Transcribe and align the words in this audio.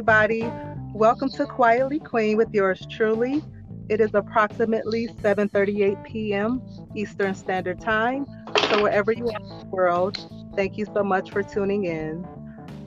everybody. 0.00 0.54
Welcome 0.94 1.28
to 1.32 1.46
Quietly 1.46 2.00
Queen 2.00 2.38
with 2.38 2.48
yours 2.54 2.86
truly. 2.88 3.44
It 3.90 4.00
is 4.00 4.14
approximately 4.14 5.08
7:38 5.22 6.02
p.m. 6.02 6.62
Eastern 6.94 7.34
Standard 7.34 7.78
Time. 7.80 8.26
So 8.70 8.80
wherever 8.80 9.12
you 9.12 9.28
are 9.28 9.36
in 9.36 9.68
the 9.68 9.76
world, 9.76 10.16
thank 10.56 10.78
you 10.78 10.86
so 10.94 11.04
much 11.04 11.30
for 11.30 11.42
tuning 11.42 11.84
in. 11.84 12.26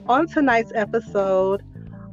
On 0.08 0.26
tonight's 0.26 0.72
episode, 0.74 1.62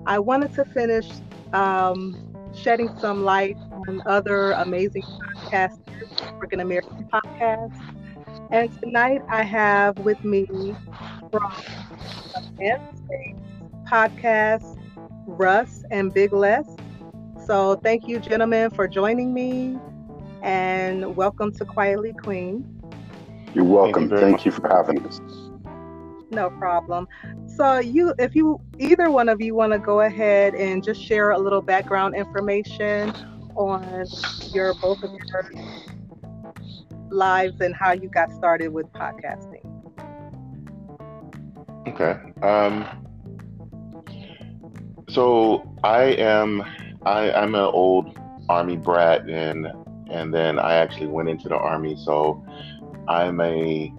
I 0.06 0.20
wanted 0.20 0.54
to 0.54 0.66
finish 0.66 1.21
um, 1.52 2.20
shedding 2.54 2.89
some 3.00 3.24
light 3.24 3.57
on 3.88 4.04
other 4.06 4.52
amazing 4.52 5.04
podcasters, 5.52 6.11
African 6.36 6.60
American 6.60 7.06
podcasts. 7.11 7.82
And 8.52 8.71
tonight 8.83 9.21
I 9.28 9.42
have 9.43 9.97
with 9.97 10.24
me 10.24 10.78
from 11.32 11.42
podcast, 13.92 14.78
Russ 15.32 15.84
and 15.92 16.14
Big 16.14 16.34
Les. 16.34 16.66
So 17.46 17.76
thank 17.76 18.08
you, 18.08 18.20
gentlemen, 18.20 18.70
for 18.70 18.88
joining 18.88 19.34
me, 19.34 19.78
and 20.44 21.16
welcome 21.16 21.52
to 21.54 21.66
Quietly 21.66 22.14
Queen. 22.14 22.66
You're 23.54 23.64
welcome. 23.64 24.10
Thank 24.10 24.12
you, 24.12 24.18
thank 24.20 24.46
you 24.46 24.52
for 24.52 24.68
having 24.70 25.06
us. 25.06 25.20
No 26.30 26.50
problem. 26.52 27.07
So 27.48 27.80
you, 27.80 28.14
if 28.20 28.36
you, 28.36 28.62
either 28.80 29.10
one 29.10 29.28
of 29.30 29.42
you 29.42 29.56
want 29.56 29.74
to 29.74 29.80
go 29.80 30.02
ahead 30.02 30.54
and 30.56 30.84
just 30.84 31.02
share 31.02 31.32
a 31.32 31.38
little 31.38 31.62
background 31.62 32.16
information 32.16 33.14
on 33.56 34.06
your 34.54 34.73
both 34.76 35.04
of 35.04 35.12
your 35.12 35.52
lives 37.09 37.59
and 37.59 37.76
how 37.76 37.92
you 37.92 38.08
got 38.09 38.32
started 38.32 38.70
with 38.70 38.86
podcasting. 38.94 39.66
Okay. 41.88 42.18
Um, 42.42 43.00
so 45.14 45.76
I 45.84 46.04
am 46.04 46.64
I, 47.06 47.31
I'm 47.31 47.56
an 47.56 47.62
old 47.62 48.17
army 48.50 48.78
brat 48.78 49.30
and 49.30 49.67
and 50.09 50.34
then 50.34 50.59
I 50.59 50.76
actually 50.76 51.08
went 51.08 51.30
into 51.30 51.48
the 51.48 51.56
army. 51.56 51.95
So 51.95 52.45
I'm 53.08 53.39
a 53.42 53.94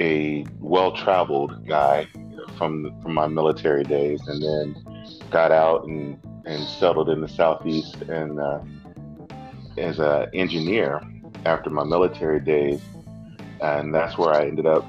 a 0.00 0.44
well 0.58 0.92
traveled 0.92 1.66
guy 1.66 2.08
from 2.56 3.00
from 3.02 3.14
my 3.14 3.26
military 3.26 3.84
days, 3.84 4.20
and 4.26 4.42
then 4.42 5.16
got 5.30 5.52
out 5.52 5.86
and 5.86 6.20
and 6.46 6.64
settled 6.64 7.08
in 7.08 7.20
the 7.20 7.28
southeast 7.28 7.96
and 8.02 8.40
uh, 8.40 8.60
as 9.78 9.98
an 9.98 10.28
engineer 10.34 11.00
after 11.46 11.70
my 11.70 11.84
military 11.84 12.40
days, 12.40 12.80
and 13.60 13.94
that's 13.94 14.18
where 14.18 14.30
I 14.34 14.46
ended 14.46 14.66
up 14.66 14.86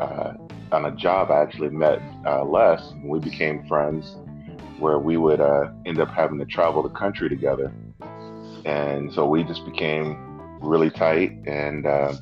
uh, 0.00 0.34
on 0.72 0.84
a 0.84 0.90
job. 0.92 1.30
I 1.30 1.42
actually 1.42 1.70
met 1.70 2.00
uh, 2.26 2.44
Les, 2.44 2.90
and 2.92 3.04
we 3.04 3.18
became 3.18 3.66
friends, 3.66 4.16
where 4.78 4.98
we 4.98 5.16
would 5.16 5.40
uh, 5.40 5.70
end 5.86 6.00
up 6.00 6.08
having 6.08 6.38
to 6.38 6.46
travel 6.46 6.82
the 6.82 6.90
country 6.90 7.28
together, 7.28 7.72
and 8.64 9.12
so 9.12 9.26
we 9.26 9.44
just 9.44 9.64
became 9.64 10.58
really 10.60 10.90
tight. 10.90 11.32
And 11.46 11.86
uh, 11.86 12.14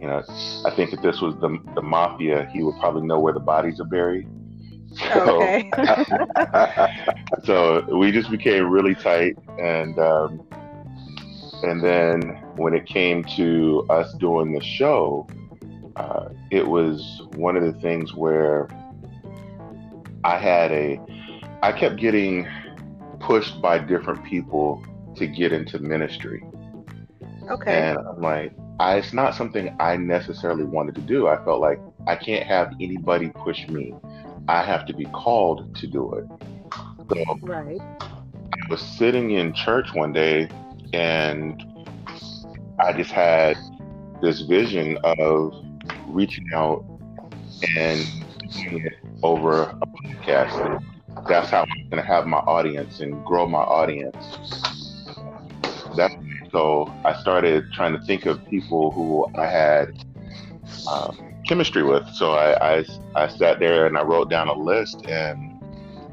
you 0.00 0.06
know, 0.06 0.22
I 0.64 0.70
think 0.74 0.92
if 0.92 1.02
this 1.02 1.20
was 1.20 1.34
the 1.36 1.58
the 1.74 1.82
mafia, 1.82 2.48
he 2.52 2.62
would 2.62 2.78
probably 2.80 3.02
know 3.02 3.20
where 3.20 3.32
the 3.32 3.40
bodies 3.40 3.80
are 3.80 3.86
buried. 3.86 4.28
So, 4.92 5.42
okay. 5.42 5.70
so 7.44 7.96
we 7.96 8.10
just 8.10 8.30
became 8.30 8.70
really 8.70 8.94
tight, 8.94 9.36
and 9.58 9.98
um, 9.98 10.46
and 11.62 11.82
then 11.82 12.22
when 12.56 12.74
it 12.74 12.86
came 12.86 13.24
to 13.36 13.86
us 13.88 14.12
doing 14.14 14.52
the 14.52 14.62
show, 14.62 15.26
uh, 16.00 16.30
it 16.50 16.66
was 16.66 17.22
one 17.34 17.56
of 17.56 17.62
the 17.62 17.78
things 17.80 18.14
where 18.14 18.68
I 20.24 20.38
had 20.38 20.72
a, 20.72 20.98
I 21.62 21.72
kept 21.72 21.96
getting 21.96 22.48
pushed 23.20 23.60
by 23.60 23.78
different 23.78 24.24
people 24.24 24.82
to 25.16 25.26
get 25.26 25.52
into 25.52 25.78
ministry. 25.78 26.42
Okay. 27.50 27.90
And 27.90 27.98
I'm 27.98 28.22
like, 28.22 28.52
I, 28.78 28.96
it's 28.96 29.12
not 29.12 29.34
something 29.34 29.76
I 29.78 29.98
necessarily 29.98 30.64
wanted 30.64 30.94
to 30.94 31.02
do. 31.02 31.28
I 31.28 31.36
felt 31.44 31.60
like 31.60 31.78
I 32.06 32.16
can't 32.16 32.46
have 32.46 32.72
anybody 32.80 33.28
push 33.28 33.68
me. 33.68 33.94
I 34.48 34.62
have 34.62 34.86
to 34.86 34.94
be 34.94 35.04
called 35.04 35.76
to 35.76 35.86
do 35.86 36.14
it. 36.14 36.24
So 37.12 37.38
right. 37.42 37.80
I 37.80 38.70
was 38.70 38.80
sitting 38.80 39.32
in 39.32 39.52
church 39.52 39.92
one 39.92 40.12
day 40.12 40.48
and 40.94 41.62
I 42.78 42.94
just 42.94 43.10
had 43.10 43.58
this 44.22 44.40
vision 44.42 44.96
of 45.04 45.52
reaching 46.10 46.46
out 46.54 46.84
and 47.76 48.06
doing 48.52 48.86
it 48.86 48.98
over 49.22 49.62
a 49.62 49.86
podcast. 49.86 50.54
And 50.66 51.26
that's 51.28 51.50
how 51.50 51.62
I'm 51.62 51.90
going 51.90 52.02
to 52.02 52.08
have 52.08 52.26
my 52.26 52.38
audience 52.38 53.00
and 53.00 53.24
grow 53.24 53.46
my 53.46 53.58
audience. 53.58 54.16
That's 55.96 56.14
so 56.52 56.92
I 57.04 57.14
started 57.20 57.72
trying 57.72 57.92
to 57.92 58.04
think 58.04 58.26
of 58.26 58.44
people 58.48 58.90
who 58.90 59.26
I 59.38 59.46
had 59.46 60.04
um, 60.90 61.34
chemistry 61.46 61.82
with. 61.82 62.08
So 62.14 62.32
I, 62.32 62.78
I, 62.78 62.84
I 63.14 63.28
sat 63.28 63.60
there 63.60 63.86
and 63.86 63.96
I 63.96 64.02
wrote 64.02 64.30
down 64.30 64.48
a 64.48 64.54
list 64.54 65.06
and 65.06 65.50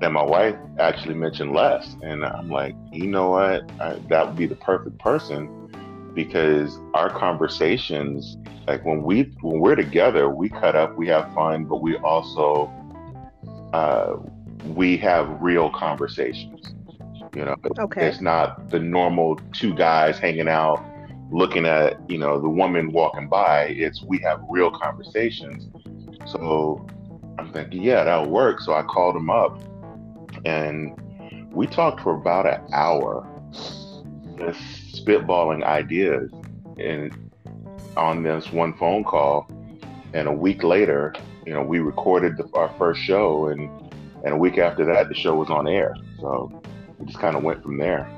and 0.01 0.13
my 0.13 0.23
wife 0.23 0.55
actually 0.77 1.15
mentioned 1.15 1.53
Les, 1.53 1.95
and 2.03 2.23
I'm 2.23 2.49
like, 2.49 2.75
you 2.91 3.07
know 3.07 3.31
what, 3.31 3.63
I, 3.81 3.95
that 4.09 4.27
would 4.27 4.37
be 4.37 4.45
the 4.45 4.55
perfect 4.55 4.99
person 4.99 5.56
because 6.17 6.79
our 6.95 7.11
conversations, 7.11 8.37
like 8.67 8.83
when 8.83 9.03
we 9.03 9.31
when 9.41 9.59
we're 9.59 9.75
together, 9.75 10.27
we 10.29 10.49
cut 10.49 10.75
up, 10.75 10.97
we 10.97 11.07
have 11.07 11.31
fun, 11.35 11.65
but 11.65 11.79
we 11.79 11.95
also 11.97 12.73
uh, 13.71 14.15
we 14.73 14.97
have 14.97 15.29
real 15.39 15.69
conversations. 15.69 16.73
You 17.35 17.45
know, 17.45 17.55
okay. 17.77 18.07
it's 18.07 18.19
not 18.19 18.71
the 18.71 18.79
normal 18.79 19.39
two 19.53 19.75
guys 19.75 20.17
hanging 20.17 20.47
out 20.47 20.83
looking 21.29 21.67
at 21.67 21.99
you 22.09 22.17
know 22.17 22.41
the 22.41 22.49
woman 22.49 22.91
walking 22.91 23.29
by. 23.29 23.65
It's 23.65 24.01
we 24.01 24.17
have 24.23 24.41
real 24.49 24.71
conversations. 24.71 25.69
So 26.25 26.83
I'm 27.37 27.53
thinking, 27.53 27.83
yeah, 27.83 28.03
that'll 28.03 28.27
work. 28.27 28.59
So 28.61 28.73
I 28.73 28.81
called 28.81 29.15
him 29.15 29.29
up 29.29 29.61
and 30.45 30.99
we 31.51 31.67
talked 31.67 32.01
for 32.01 32.15
about 32.15 32.47
an 32.47 32.61
hour, 32.73 33.27
just 34.37 35.05
spitballing 35.05 35.63
ideas, 35.63 36.31
and 36.77 37.31
on 37.95 38.23
this 38.23 38.51
one 38.51 38.73
phone 38.77 39.03
call. 39.03 39.49
And 40.13 40.27
a 40.27 40.33
week 40.33 40.63
later, 40.63 41.13
you 41.45 41.53
know, 41.53 41.61
we 41.61 41.79
recorded 41.79 42.37
the, 42.37 42.49
our 42.53 42.73
first 42.77 43.01
show, 43.01 43.47
and 43.47 43.69
and 44.23 44.33
a 44.33 44.37
week 44.37 44.57
after 44.57 44.85
that, 44.85 45.09
the 45.09 45.15
show 45.15 45.35
was 45.35 45.49
on 45.49 45.67
air. 45.67 45.95
So 46.19 46.61
we 46.97 47.05
just 47.05 47.19
kind 47.19 47.35
of 47.35 47.43
went 47.43 47.61
from 47.61 47.77
there. 47.77 48.09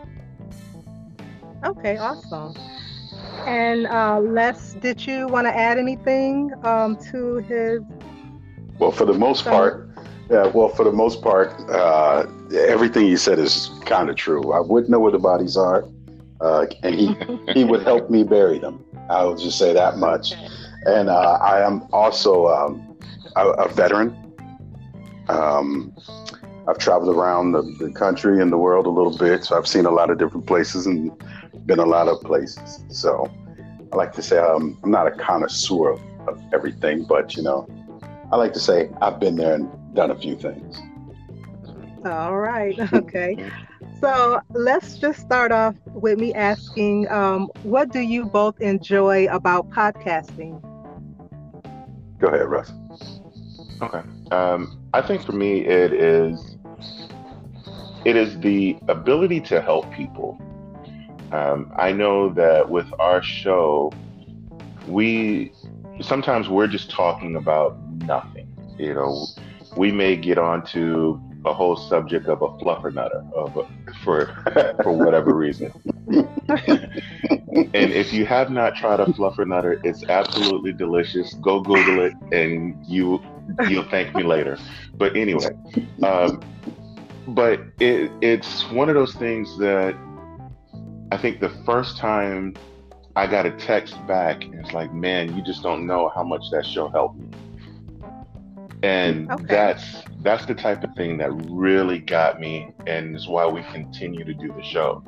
Okay, 1.65 1.97
awesome. 1.97 2.55
And 3.45 3.87
uh, 3.87 4.19
Les, 4.19 4.73
did 4.75 5.05
you 5.05 5.27
want 5.27 5.47
to 5.47 5.55
add 5.55 5.77
anything 5.77 6.51
um, 6.63 6.97
to 7.11 7.37
his? 7.37 7.81
Well, 8.79 8.91
for 8.91 9.05
the 9.05 9.13
most 9.13 9.43
part, 9.43 9.89
yeah, 10.29 10.47
well, 10.47 10.69
for 10.69 10.85
the 10.85 10.91
most 10.91 11.21
part, 11.21 11.51
uh, 11.69 12.25
everything 12.53 13.07
you 13.07 13.17
said 13.17 13.39
is 13.39 13.71
kind 13.85 14.09
of 14.09 14.15
true. 14.15 14.53
I 14.53 14.59
wouldn't 14.59 14.89
know 14.89 14.99
where 14.99 15.11
the 15.11 15.19
bodies 15.19 15.57
are, 15.57 15.85
uh, 16.41 16.65
and 16.83 16.95
he 16.95 17.15
he 17.53 17.63
would 17.63 17.83
help 17.83 18.09
me 18.09 18.23
bury 18.23 18.59
them. 18.59 18.83
I 19.09 19.23
will 19.23 19.35
just 19.35 19.57
say 19.57 19.73
that 19.73 19.97
much. 19.97 20.33
And 20.85 21.09
uh, 21.09 21.37
I 21.41 21.65
am 21.65 21.83
also 21.91 22.47
um, 22.47 22.97
a, 23.35 23.49
a, 23.49 23.69
veteran. 23.69 24.15
Um, 25.27 25.93
I've 26.67 26.77
traveled 26.77 27.13
around 27.13 27.51
the, 27.51 27.63
the, 27.79 27.91
country 27.91 28.41
and 28.41 28.51
the 28.51 28.57
world 28.57 28.85
a 28.85 28.89
little 28.89 29.17
bit, 29.17 29.43
so 29.43 29.57
I've 29.57 29.67
seen 29.67 29.85
a 29.85 29.91
lot 29.91 30.09
of 30.09 30.17
different 30.17 30.45
places 30.45 30.85
and 30.85 31.11
been 31.65 31.79
a 31.79 31.85
lot 31.85 32.07
of 32.07 32.21
places. 32.21 32.83
So 32.89 33.29
I 33.91 33.95
like 33.95 34.13
to 34.13 34.21
say 34.21 34.37
um, 34.37 34.79
I'm 34.83 34.91
not 34.91 35.07
a 35.07 35.11
connoisseur 35.11 35.91
of, 35.91 36.01
of 36.27 36.41
everything, 36.53 37.03
but 37.03 37.35
you 37.35 37.43
know, 37.43 37.67
I 38.31 38.37
like 38.37 38.53
to 38.53 38.59
say 38.59 38.89
I've 39.01 39.19
been 39.19 39.35
there 39.35 39.55
and 39.55 39.69
done 39.95 40.11
a 40.11 40.15
few 40.15 40.37
things. 40.37 40.79
All 42.05 42.37
right. 42.37 42.75
Okay. 42.93 43.37
so 43.99 44.39
let's 44.53 44.97
just 44.97 45.19
start 45.19 45.51
off 45.51 45.75
with 45.93 46.17
me 46.19 46.33
asking 46.33 47.09
um, 47.09 47.49
what 47.61 47.91
do 47.91 47.99
you 47.99 48.25
both 48.25 48.59
enjoy 48.59 49.25
about 49.27 49.69
podcasting? 49.69 50.61
Go 52.19 52.27
ahead, 52.27 52.47
Russ. 52.47 52.73
Okay. 53.81 54.01
Um, 54.31 54.79
I 54.93 55.01
think 55.01 55.23
for 55.23 55.33
me, 55.33 55.65
it 55.65 55.93
is 55.93 56.57
it 58.05 58.15
is 58.15 58.39
the 58.39 58.77
ability 58.87 59.41
to 59.41 59.61
help 59.61 59.91
people. 59.91 60.41
Um, 61.31 61.71
I 61.77 61.91
know 61.91 62.29
that 62.33 62.69
with 62.69 62.87
our 62.99 63.21
show, 63.21 63.91
we 64.87 65.53
sometimes 66.01 66.49
we're 66.49 66.67
just 66.67 66.89
talking 66.89 67.35
about 67.35 67.77
nothing. 67.81 68.47
You 68.77 68.93
know, 68.93 69.33
we 69.75 69.91
may 69.91 70.15
get 70.15 70.37
onto 70.37 71.21
a 71.45 71.53
whole 71.53 71.75
subject 71.75 72.27
of 72.27 72.41
a 72.41 72.49
fluffernutter 72.59 73.31
of 73.33 73.57
a, 73.57 73.93
for 74.03 74.27
for 74.83 74.91
whatever 74.91 75.33
reason. 75.33 75.71
and 76.09 77.73
if 77.73 78.11
you 78.11 78.25
have 78.25 78.49
not 78.49 78.75
tried 78.75 78.99
a 78.99 79.05
fluffer 79.05 79.37
fluffernutter, 79.37 79.79
it's 79.85 80.03
absolutely 80.09 80.73
delicious. 80.73 81.33
Go 81.35 81.61
Google 81.61 82.05
it, 82.05 82.13
and 82.31 82.75
you 82.85 83.21
you'll 83.67 83.89
thank 83.89 84.15
me 84.15 84.23
later. 84.23 84.57
But 84.95 85.15
anyway, 85.15 85.49
um, 86.03 86.41
but 87.29 87.61
it, 87.79 88.11
it's 88.21 88.69
one 88.71 88.89
of 88.89 88.95
those 88.95 89.13
things 89.15 89.57
that 89.59 89.95
I 91.11 91.17
think 91.17 91.39
the 91.39 91.49
first 91.65 91.97
time 91.97 92.55
I 93.15 93.27
got 93.27 93.45
a 93.45 93.51
text 93.51 93.95
back, 94.07 94.43
it's 94.45 94.73
like, 94.73 94.93
man, 94.93 95.35
you 95.35 95.43
just 95.43 95.63
don't 95.63 95.85
know 95.85 96.11
how 96.13 96.23
much 96.23 96.43
that 96.51 96.65
show 96.65 96.89
helped 96.89 97.19
me. 97.19 97.27
And 98.81 99.29
okay. 99.29 99.45
that's 99.47 100.03
that's 100.21 100.45
the 100.45 100.55
type 100.55 100.83
of 100.83 100.93
thing 100.95 101.17
that 101.17 101.31
really 101.49 101.99
got 101.99 102.39
me, 102.39 102.69
and 102.87 103.15
is 103.15 103.27
why 103.27 103.45
we 103.45 103.61
continue 103.63 104.23
to 104.23 104.33
do 104.33 104.53
the 104.53 104.63
show. 104.63 105.03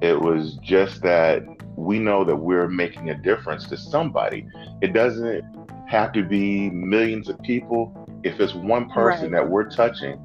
It 0.00 0.18
was 0.18 0.54
just 0.62 1.02
that 1.02 1.44
we 1.76 1.98
know 1.98 2.24
that 2.24 2.36
we're 2.36 2.68
making 2.68 3.10
a 3.10 3.14
difference 3.14 3.66
to 3.68 3.76
somebody. 3.76 4.48
It 4.80 4.92
doesn't 4.92 5.44
have 5.88 6.12
to 6.12 6.24
be 6.24 6.70
millions 6.70 7.28
of 7.28 7.40
people. 7.42 7.96
If 8.24 8.40
it's 8.40 8.54
one 8.54 8.88
person 8.90 9.30
right. 9.30 9.42
that 9.42 9.48
we're 9.48 9.70
touching, 9.70 10.20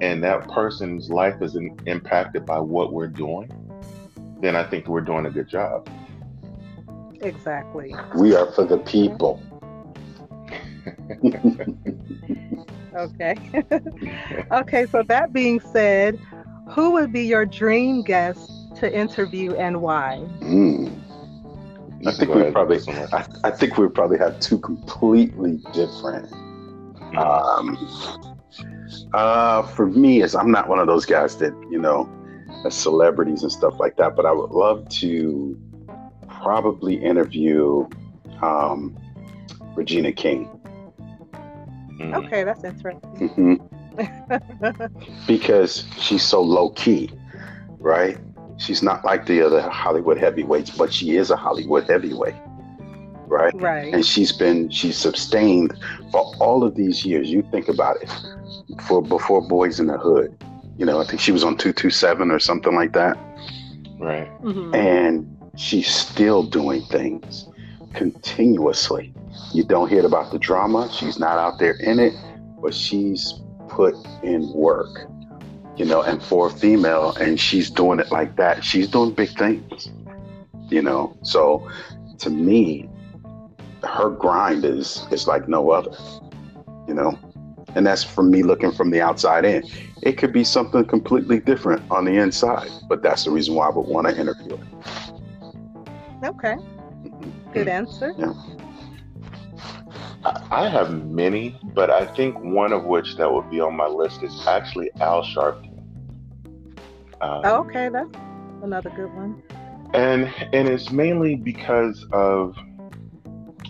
and 0.00 0.22
that 0.24 0.48
person's 0.48 1.10
life 1.10 1.40
is 1.42 1.56
impacted 1.86 2.46
by 2.46 2.58
what 2.58 2.92
we're 2.92 3.06
doing, 3.06 3.50
then 4.40 4.56
I 4.56 4.64
think 4.64 4.88
we're 4.88 5.00
doing 5.00 5.26
a 5.26 5.30
good 5.30 5.48
job. 5.48 5.88
Exactly. 7.20 7.94
We 8.16 8.34
are 8.34 8.50
for 8.52 8.64
the 8.64 8.78
people. 8.78 9.42
Okay. 12.94 13.36
okay, 14.52 14.86
so 14.86 15.02
that 15.04 15.32
being 15.32 15.60
said, 15.60 16.18
who 16.70 16.90
would 16.92 17.12
be 17.12 17.22
your 17.22 17.46
dream 17.46 18.02
guest 18.02 18.50
to 18.76 18.92
interview 18.92 19.54
and 19.54 19.80
why? 19.80 20.24
Mm. 20.40 20.96
I 22.06 22.12
think 22.12 22.34
we 22.34 22.50
probably 22.50 22.78
I, 23.12 23.26
I, 23.44 23.50
think 23.50 23.76
we 23.76 23.86
probably 23.88 24.16
have 24.18 24.40
two 24.40 24.58
completely 24.58 25.60
different 25.74 26.30
mm. 26.30 27.16
um, 27.18 27.76
uh, 29.12 29.62
for 29.62 29.86
me 29.86 30.22
is 30.22 30.34
I'm 30.34 30.50
not 30.50 30.68
one 30.68 30.78
of 30.78 30.86
those 30.86 31.04
guys 31.04 31.36
that, 31.36 31.52
you 31.70 31.78
know, 31.78 32.08
celebrities 32.68 33.42
and 33.42 33.50
stuff 33.50 33.78
like 33.78 33.96
that, 33.96 34.16
but 34.16 34.26
I 34.26 34.32
would 34.32 34.50
love 34.50 34.88
to 35.00 35.58
probably 36.28 36.94
interview 36.94 37.88
um, 38.42 38.98
Regina 39.74 40.12
King. 40.12 40.59
Mm-hmm. 42.00 42.14
Okay, 42.14 42.44
that's 42.44 42.64
interesting. 42.64 43.28
Mm-hmm. 43.28 43.54
because 45.26 45.84
she's 45.98 46.22
so 46.22 46.40
low 46.40 46.70
key, 46.70 47.10
right? 47.78 48.18
She's 48.56 48.82
not 48.82 49.04
like 49.04 49.26
the 49.26 49.42
other 49.42 49.60
Hollywood 49.62 50.18
heavyweights, 50.18 50.70
but 50.70 50.92
she 50.92 51.16
is 51.16 51.30
a 51.30 51.36
Hollywood 51.36 51.88
heavyweight, 51.88 52.34
right? 53.26 53.52
Right. 53.54 53.92
And 53.92 54.04
she's 54.04 54.32
been 54.32 54.70
she's 54.70 54.96
sustained 54.96 55.72
for 56.12 56.34
all 56.40 56.62
of 56.64 56.74
these 56.74 57.04
years. 57.04 57.30
You 57.30 57.42
think 57.50 57.68
about 57.68 57.96
it, 58.02 58.10
for 58.86 59.02
before 59.02 59.46
Boys 59.46 59.80
in 59.80 59.86
the 59.86 59.98
Hood, 59.98 60.34
you 60.78 60.86
know, 60.86 61.00
I 61.00 61.04
think 61.04 61.20
she 61.20 61.32
was 61.32 61.44
on 61.44 61.56
two 61.56 61.72
two 61.72 61.90
seven 61.90 62.30
or 62.30 62.38
something 62.38 62.74
like 62.74 62.92
that. 62.94 63.18
Right. 63.98 64.30
Mm-hmm. 64.42 64.74
And 64.74 65.52
she's 65.56 65.88
still 65.88 66.42
doing 66.42 66.82
things 66.82 67.46
continuously. 67.92 69.12
You 69.52 69.64
don't 69.64 69.88
hear 69.88 70.04
about 70.04 70.32
the 70.32 70.38
drama. 70.38 70.88
She's 70.92 71.18
not 71.18 71.38
out 71.38 71.58
there 71.58 71.74
in 71.74 71.98
it, 71.98 72.14
but 72.62 72.74
she's 72.74 73.40
put 73.68 73.94
in 74.22 74.52
work, 74.52 75.08
you 75.76 75.84
know, 75.84 76.02
and 76.02 76.22
for 76.22 76.48
a 76.48 76.50
female, 76.50 77.12
and 77.20 77.38
she's 77.38 77.70
doing 77.70 78.00
it 78.00 78.10
like 78.10 78.36
that. 78.36 78.64
She's 78.64 78.88
doing 78.88 79.12
big 79.14 79.30
things, 79.30 79.90
you 80.68 80.82
know. 80.82 81.16
So 81.22 81.68
to 82.18 82.30
me, 82.30 82.88
her 83.82 84.10
grind 84.10 84.64
is 84.64 85.06
is 85.10 85.26
like 85.26 85.48
no 85.48 85.70
other, 85.70 85.96
you 86.86 86.94
know. 86.94 87.18
And 87.76 87.86
that's 87.86 88.02
from 88.02 88.30
me 88.30 88.42
looking 88.42 88.72
from 88.72 88.90
the 88.90 89.00
outside 89.00 89.44
in. 89.44 89.62
It 90.02 90.18
could 90.18 90.32
be 90.32 90.42
something 90.42 90.84
completely 90.84 91.38
different 91.38 91.88
on 91.90 92.04
the 92.04 92.16
inside, 92.16 92.68
but 92.88 93.02
that's 93.02 93.24
the 93.24 93.30
reason 93.30 93.54
why 93.54 93.68
I 93.68 93.70
would 93.70 93.86
want 93.86 94.08
to 94.08 94.18
interview 94.18 94.56
her. 94.56 94.66
Okay. 96.24 96.54
Mm-hmm. 96.54 97.52
Good 97.52 97.68
answer. 97.68 98.12
Yeah. 98.18 98.32
I 100.24 100.68
have 100.68 101.04
many, 101.06 101.58
but 101.74 101.90
I 101.90 102.04
think 102.04 102.38
one 102.40 102.72
of 102.72 102.84
which 102.84 103.16
that 103.16 103.32
would 103.32 103.48
be 103.50 103.60
on 103.60 103.74
my 103.74 103.86
list 103.86 104.22
is 104.22 104.46
actually 104.46 104.90
Al 105.00 105.22
Sharpton. 105.22 105.78
Um, 107.22 107.42
oh, 107.44 107.60
okay, 107.60 107.88
that's 107.88 108.10
another 108.62 108.90
good 108.90 109.14
one. 109.14 109.42
And 109.94 110.32
and 110.52 110.68
it's 110.68 110.90
mainly 110.90 111.36
because 111.36 112.06
of 112.12 112.56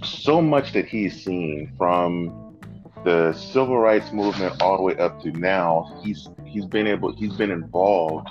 so 0.02 0.42
much 0.42 0.72
that 0.72 0.86
he's 0.86 1.24
seen 1.24 1.72
from 1.78 2.56
the 3.04 3.32
civil 3.32 3.78
rights 3.78 4.12
movement 4.12 4.60
all 4.60 4.76
the 4.76 4.82
way 4.82 4.96
up 4.96 5.22
to 5.22 5.30
now. 5.32 6.00
He's 6.02 6.28
he's 6.44 6.66
been 6.66 6.86
able 6.86 7.14
he's 7.14 7.34
been 7.34 7.50
involved 7.50 8.28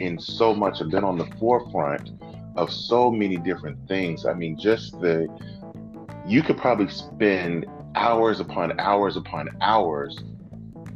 in 0.00 0.18
so 0.18 0.54
much 0.54 0.80
and 0.80 0.90
been 0.90 1.04
on 1.04 1.18
the 1.18 1.26
forefront 1.38 2.10
of 2.56 2.72
so 2.72 3.10
many 3.10 3.36
different 3.36 3.78
things. 3.88 4.26
I 4.26 4.34
mean, 4.34 4.58
just 4.58 4.92
the 5.00 5.28
you 6.28 6.42
could 6.42 6.58
probably 6.58 6.88
spend 6.88 7.66
hours 7.94 8.38
upon 8.38 8.78
hours 8.78 9.16
upon 9.16 9.48
hours 9.62 10.22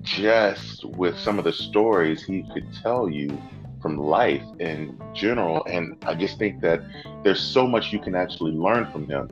just 0.02 0.84
with 0.84 1.18
some 1.18 1.38
of 1.38 1.44
the 1.44 1.52
stories 1.52 2.22
he 2.22 2.44
could 2.52 2.66
tell 2.82 3.08
you 3.08 3.40
from 3.80 3.96
life 3.96 4.42
in 4.60 5.00
general. 5.14 5.64
And 5.64 5.96
I 6.06 6.14
just 6.14 6.38
think 6.38 6.60
that 6.60 6.82
there's 7.24 7.40
so 7.40 7.66
much 7.66 7.92
you 7.92 7.98
can 7.98 8.14
actually 8.14 8.52
learn 8.52 8.90
from 8.92 9.08
him. 9.08 9.28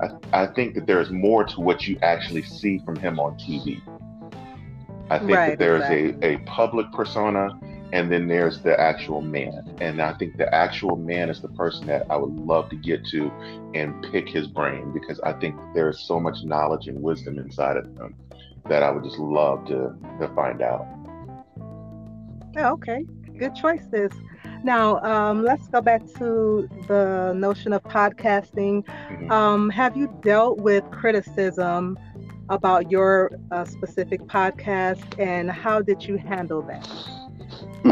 I, 0.00 0.42
I 0.44 0.46
think 0.46 0.74
that 0.76 0.86
there's 0.86 1.10
more 1.10 1.44
to 1.44 1.60
what 1.60 1.86
you 1.86 1.98
actually 2.02 2.42
see 2.42 2.78
from 2.78 2.96
him 2.96 3.20
on 3.20 3.34
TV. 3.38 3.82
I 5.10 5.18
think 5.18 5.30
right, 5.32 5.50
that 5.50 5.58
there's 5.58 5.82
exactly. 5.82 6.34
a, 6.34 6.36
a 6.36 6.38
public 6.46 6.90
persona 6.92 7.58
and 7.94 8.10
then 8.10 8.26
there's 8.26 8.60
the 8.60 8.78
actual 8.78 9.22
man. 9.22 9.72
And 9.80 10.02
I 10.02 10.14
think 10.14 10.36
the 10.36 10.52
actual 10.52 10.96
man 10.96 11.30
is 11.30 11.40
the 11.40 11.48
person 11.50 11.86
that 11.86 12.04
I 12.10 12.16
would 12.16 12.34
love 12.44 12.68
to 12.70 12.76
get 12.76 13.06
to 13.06 13.30
and 13.72 14.04
pick 14.10 14.28
his 14.28 14.48
brain 14.48 14.92
because 14.92 15.20
I 15.20 15.32
think 15.34 15.54
there's 15.74 16.00
so 16.00 16.18
much 16.18 16.42
knowledge 16.42 16.88
and 16.88 17.00
wisdom 17.00 17.38
inside 17.38 17.76
of 17.76 17.84
him 17.84 18.16
that 18.68 18.82
I 18.82 18.90
would 18.90 19.04
just 19.04 19.18
love 19.18 19.66
to, 19.66 19.94
to 20.20 20.28
find 20.34 20.60
out. 20.60 20.84
Okay, 22.56 23.06
good 23.38 23.54
choices. 23.54 24.10
Now, 24.64 25.00
um, 25.02 25.44
let's 25.44 25.68
go 25.68 25.80
back 25.80 26.02
to 26.18 26.68
the 26.88 27.32
notion 27.36 27.72
of 27.72 27.84
podcasting. 27.84 28.84
Mm-hmm. 28.84 29.30
Um, 29.30 29.70
have 29.70 29.96
you 29.96 30.12
dealt 30.20 30.58
with 30.58 30.82
criticism 30.90 31.96
about 32.48 32.90
your 32.90 33.38
uh, 33.52 33.64
specific 33.64 34.22
podcast 34.22 35.04
and 35.20 35.48
how 35.48 35.80
did 35.80 36.02
you 36.02 36.16
handle 36.16 36.60
that? 36.62 37.23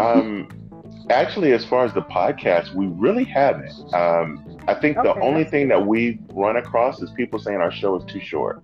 Um, 0.01 0.49
actually, 1.11 1.53
as 1.53 1.65
far 1.65 1.85
as 1.85 1.93
the 1.95 2.03
podcast, 2.03 2.75
we 2.75 2.87
really 2.87 3.25
haven't. 3.25 3.73
Um, 3.95 4.59
I 4.69 4.75
think 4.75 4.97
okay. 4.97 5.09
the 5.09 5.21
only 5.21 5.45
thing 5.45 5.69
that 5.69 5.87
we've 5.87 6.19
run 6.33 6.57
across 6.57 7.01
is 7.03 7.11
people 7.11 7.39
saying 7.39 7.59
our 7.59 7.73
show 7.73 7.97
is 7.97 8.05
too 8.11 8.21
short. 8.21 8.63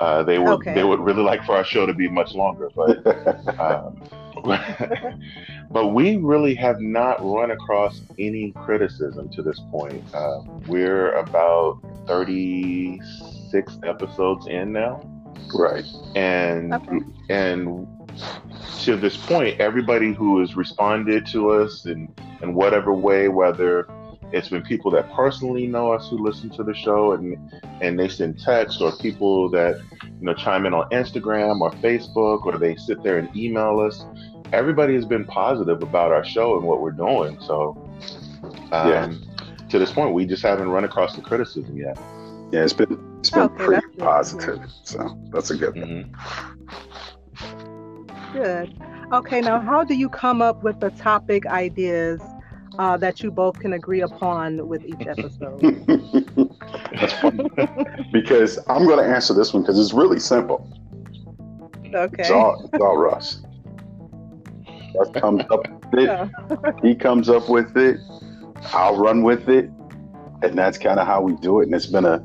Uh, 0.00 0.22
they 0.22 0.38
would 0.38 0.48
okay. 0.48 0.74
they 0.74 0.84
would 0.84 1.00
really 1.00 1.22
like 1.22 1.44
for 1.44 1.56
our 1.56 1.64
show 1.64 1.86
to 1.86 1.94
be 1.94 2.08
much 2.08 2.34
longer, 2.34 2.68
but 2.74 3.58
um, 3.60 4.02
but 5.70 5.88
we 5.88 6.16
really 6.16 6.54
have 6.54 6.80
not 6.80 7.24
run 7.24 7.52
across 7.52 8.02
any 8.18 8.52
criticism 8.52 9.28
to 9.30 9.42
this 9.42 9.60
point. 9.70 10.02
Uh, 10.12 10.40
we're 10.66 11.12
about 11.12 11.80
thirty 12.06 13.00
six 13.50 13.78
episodes 13.84 14.46
in 14.46 14.72
now, 14.72 15.00
right? 15.54 15.86
And 16.16 16.74
okay. 16.74 16.98
and 17.30 17.86
to 18.84 18.96
this 18.96 19.16
point, 19.16 19.60
everybody 19.60 20.12
who 20.12 20.40
has 20.40 20.56
responded 20.56 21.26
to 21.28 21.50
us 21.50 21.86
in, 21.86 22.12
in 22.42 22.54
whatever 22.54 22.92
way, 22.92 23.28
whether 23.28 23.86
it's 24.32 24.48
been 24.48 24.62
people 24.62 24.90
that 24.90 25.10
personally 25.12 25.66
know 25.66 25.92
us 25.92 26.08
who 26.08 26.18
listen 26.18 26.50
to 26.50 26.64
the 26.64 26.74
show 26.74 27.12
and 27.12 27.38
and 27.80 27.98
they 27.98 28.08
send 28.08 28.38
text 28.38 28.80
or 28.80 28.90
people 28.96 29.48
that 29.50 29.80
you 30.02 30.26
know 30.26 30.34
chime 30.34 30.66
in 30.66 30.74
on 30.74 30.88
Instagram 30.90 31.60
or 31.60 31.70
Facebook 31.72 32.44
or 32.44 32.58
they 32.58 32.74
sit 32.74 33.02
there 33.02 33.18
and 33.18 33.34
email 33.36 33.78
us. 33.80 34.04
Everybody 34.52 34.94
has 34.94 35.04
been 35.04 35.24
positive 35.24 35.82
about 35.82 36.10
our 36.10 36.24
show 36.24 36.56
and 36.56 36.66
what 36.66 36.80
we're 36.80 36.90
doing. 36.90 37.38
So 37.40 37.76
um, 38.72 38.88
yeah. 38.90 39.12
to 39.68 39.78
this 39.78 39.92
point, 39.92 40.14
we 40.14 40.26
just 40.26 40.42
haven't 40.42 40.68
run 40.68 40.84
across 40.84 41.14
the 41.14 41.22
criticism 41.22 41.76
yet. 41.76 41.96
Yeah, 42.50 42.64
it's 42.64 42.72
been 42.72 43.16
it's 43.20 43.30
been 43.30 43.42
okay, 43.42 43.64
pretty 43.64 43.86
positive. 43.98 44.60
So 44.82 45.16
that's 45.32 45.50
a 45.50 45.56
good 45.56 45.76
one. 45.76 46.14
Good. 48.34 48.74
Okay, 49.12 49.40
now 49.40 49.60
how 49.60 49.84
do 49.84 49.94
you 49.94 50.08
come 50.08 50.42
up 50.42 50.64
with 50.64 50.80
the 50.80 50.90
topic 50.90 51.46
ideas 51.46 52.20
uh, 52.80 52.96
that 52.96 53.22
you 53.22 53.30
both 53.30 53.60
can 53.60 53.72
agree 53.72 54.00
upon 54.00 54.66
with 54.66 54.84
each 54.84 55.06
episode? 55.06 55.60
That's 56.92 57.12
funny 57.14 57.48
because 58.12 58.58
I'm 58.68 58.86
going 58.86 58.98
to 58.98 59.08
answer 59.08 59.34
this 59.34 59.54
one 59.54 59.62
because 59.62 59.78
it's 59.78 59.92
really 59.92 60.18
simple. 60.18 60.68
Okay. 61.94 62.22
It's 62.22 62.30
all, 62.30 62.68
it's 62.72 62.82
all 62.82 62.96
Russ. 62.96 63.42
Russ 64.96 65.10
comes 65.14 65.44
up 65.50 65.68
with 65.68 66.00
it. 66.00 66.06
Yeah. 66.06 66.28
he 66.82 66.96
comes 66.96 67.28
up 67.28 67.48
with 67.48 67.76
it. 67.76 68.00
I'll 68.72 68.96
run 68.96 69.22
with 69.22 69.48
it, 69.48 69.70
and 70.42 70.58
that's 70.58 70.76
kind 70.76 70.98
of 70.98 71.06
how 71.06 71.20
we 71.22 71.36
do 71.36 71.60
it. 71.60 71.66
And 71.66 71.74
it's 71.74 71.86
been 71.86 72.04
a 72.04 72.18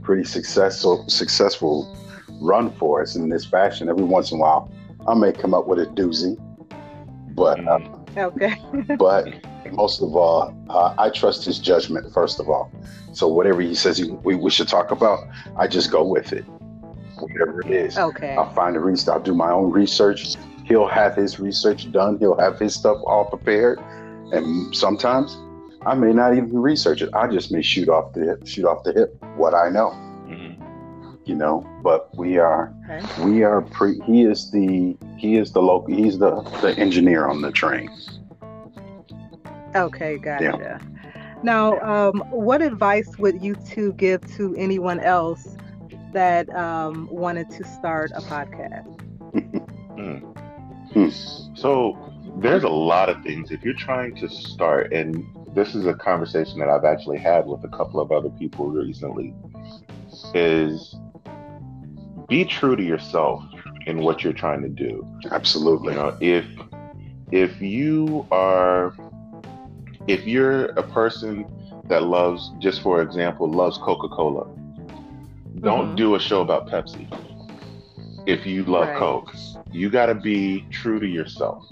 pretty 0.00 0.24
successful 0.24 1.06
successful 1.08 1.94
run 2.40 2.72
for 2.72 3.02
us 3.02 3.14
in 3.14 3.28
this 3.28 3.44
fashion. 3.44 3.90
Every 3.90 4.04
once 4.04 4.30
in 4.30 4.38
a 4.38 4.40
while, 4.40 4.72
I 5.06 5.14
may 5.14 5.32
come 5.32 5.54
up 5.54 5.66
with 5.66 5.80
a 5.80 5.86
doozy, 5.86 6.36
but 7.34 7.60
uh, 7.66 7.78
Mm. 8.14 8.34
Okay. 8.34 8.96
but 8.96 9.72
most 9.72 10.02
of 10.02 10.14
all, 10.16 10.54
uh, 10.68 10.94
I 10.98 11.10
trust 11.10 11.44
his 11.44 11.58
judgment 11.58 12.12
first 12.12 12.40
of 12.40 12.48
all. 12.48 12.70
So 13.12 13.28
whatever 13.28 13.60
he 13.60 13.74
says 13.74 13.98
he, 13.98 14.10
we, 14.10 14.34
we 14.34 14.50
should 14.50 14.68
talk 14.68 14.90
about, 14.90 15.26
I 15.56 15.66
just 15.66 15.90
go 15.90 16.04
with 16.04 16.32
it, 16.32 16.44
whatever 17.18 17.60
it 17.62 17.70
is. 17.70 17.98
Okay. 17.98 18.34
I'll 18.36 18.52
find 18.54 18.76
a 18.76 18.80
research. 18.80 19.08
I'll 19.08 19.20
do 19.20 19.34
my 19.34 19.50
own 19.50 19.70
research. 19.70 20.36
He'll 20.64 20.86
have 20.86 21.16
his 21.16 21.40
research 21.40 21.90
done. 21.90 22.18
He'll 22.18 22.38
have 22.38 22.58
his 22.58 22.74
stuff 22.74 22.98
all 23.06 23.24
prepared. 23.24 23.80
And 24.32 24.74
sometimes 24.74 25.36
I 25.84 25.94
may 25.94 26.12
not 26.12 26.36
even 26.36 26.56
research 26.56 27.02
it. 27.02 27.10
I 27.14 27.26
just 27.26 27.50
may 27.50 27.62
shoot 27.62 27.88
off 27.88 28.12
the 28.12 28.40
shoot 28.44 28.64
off 28.64 28.84
the 28.84 28.92
hip 28.92 29.16
what 29.36 29.54
I 29.54 29.68
know. 29.70 29.90
You 31.24 31.34
know. 31.34 31.66
But 31.82 32.16
we 32.16 32.38
are 32.38 32.74
Okay. 32.88 33.06
we 33.22 33.42
are 33.42 33.62
pre. 33.62 34.00
He 34.00 34.22
is 34.22 34.50
the 34.50 34.96
he 35.16 35.36
is 35.36 35.52
the 35.52 35.62
local. 35.62 35.94
He's 35.94 36.18
the 36.18 36.40
the 36.62 36.74
engineer 36.78 37.26
on 37.26 37.40
the 37.42 37.50
train. 37.50 37.90
Okay, 39.74 40.18
gotcha. 40.18 40.80
Now, 41.42 41.78
um, 41.80 42.22
what 42.30 42.62
advice 42.62 43.18
would 43.18 43.40
you 43.42 43.54
two 43.56 43.92
give 43.94 44.24
to 44.36 44.54
anyone 44.56 45.00
else 45.00 45.56
that 46.12 46.52
um, 46.54 47.08
wanted 47.10 47.50
to 47.50 47.64
start 47.64 48.12
a 48.14 48.22
podcast? 48.22 48.88
Mm. 49.96 50.22
So 51.56 51.98
there's 52.36 52.62
a 52.64 52.68
lot 52.68 53.08
of 53.08 53.22
things. 53.22 53.50
If 53.50 53.64
you're 53.64 53.74
trying 53.74 54.14
to 54.16 54.28
start, 54.28 54.92
and 54.92 55.24
this 55.54 55.74
is 55.74 55.86
a 55.86 55.94
conversation 55.94 56.58
that 56.60 56.68
I've 56.68 56.84
actually 56.84 57.18
had 57.18 57.46
with 57.46 57.64
a 57.64 57.68
couple 57.68 58.00
of 58.00 58.10
other 58.10 58.30
people 58.30 58.68
recently, 58.70 59.34
is 60.34 60.96
be 62.30 62.44
true 62.44 62.76
to 62.76 62.82
yourself 62.82 63.44
in 63.86 63.98
what 64.00 64.24
you're 64.24 64.32
trying 64.32 64.62
to 64.62 64.68
do. 64.68 65.06
Absolutely. 65.30 65.94
You 65.94 65.98
know, 65.98 66.16
if 66.20 66.46
if 67.32 67.60
you 67.60 68.26
are 68.30 68.94
if 70.08 70.26
you're 70.26 70.66
a 70.66 70.82
person 70.82 71.46
that 71.88 72.04
loves, 72.04 72.50
just 72.60 72.82
for 72.82 73.02
example, 73.02 73.50
loves 73.50 73.78
Coca-Cola, 73.78 74.46
don't 75.60 75.92
Mhm. 75.92 75.96
do 75.96 76.14
a 76.14 76.20
show 76.20 76.40
about 76.40 76.68
Pepsi. 76.68 77.06
If 78.26 78.46
you 78.46 78.64
love 78.64 78.88
Right. 78.88 78.96
Coke, 78.96 79.34
you 79.72 79.90
got 79.90 80.06
to 80.06 80.14
be 80.14 80.64
true 80.70 81.00
to 81.00 81.06
yourself 81.06 81.64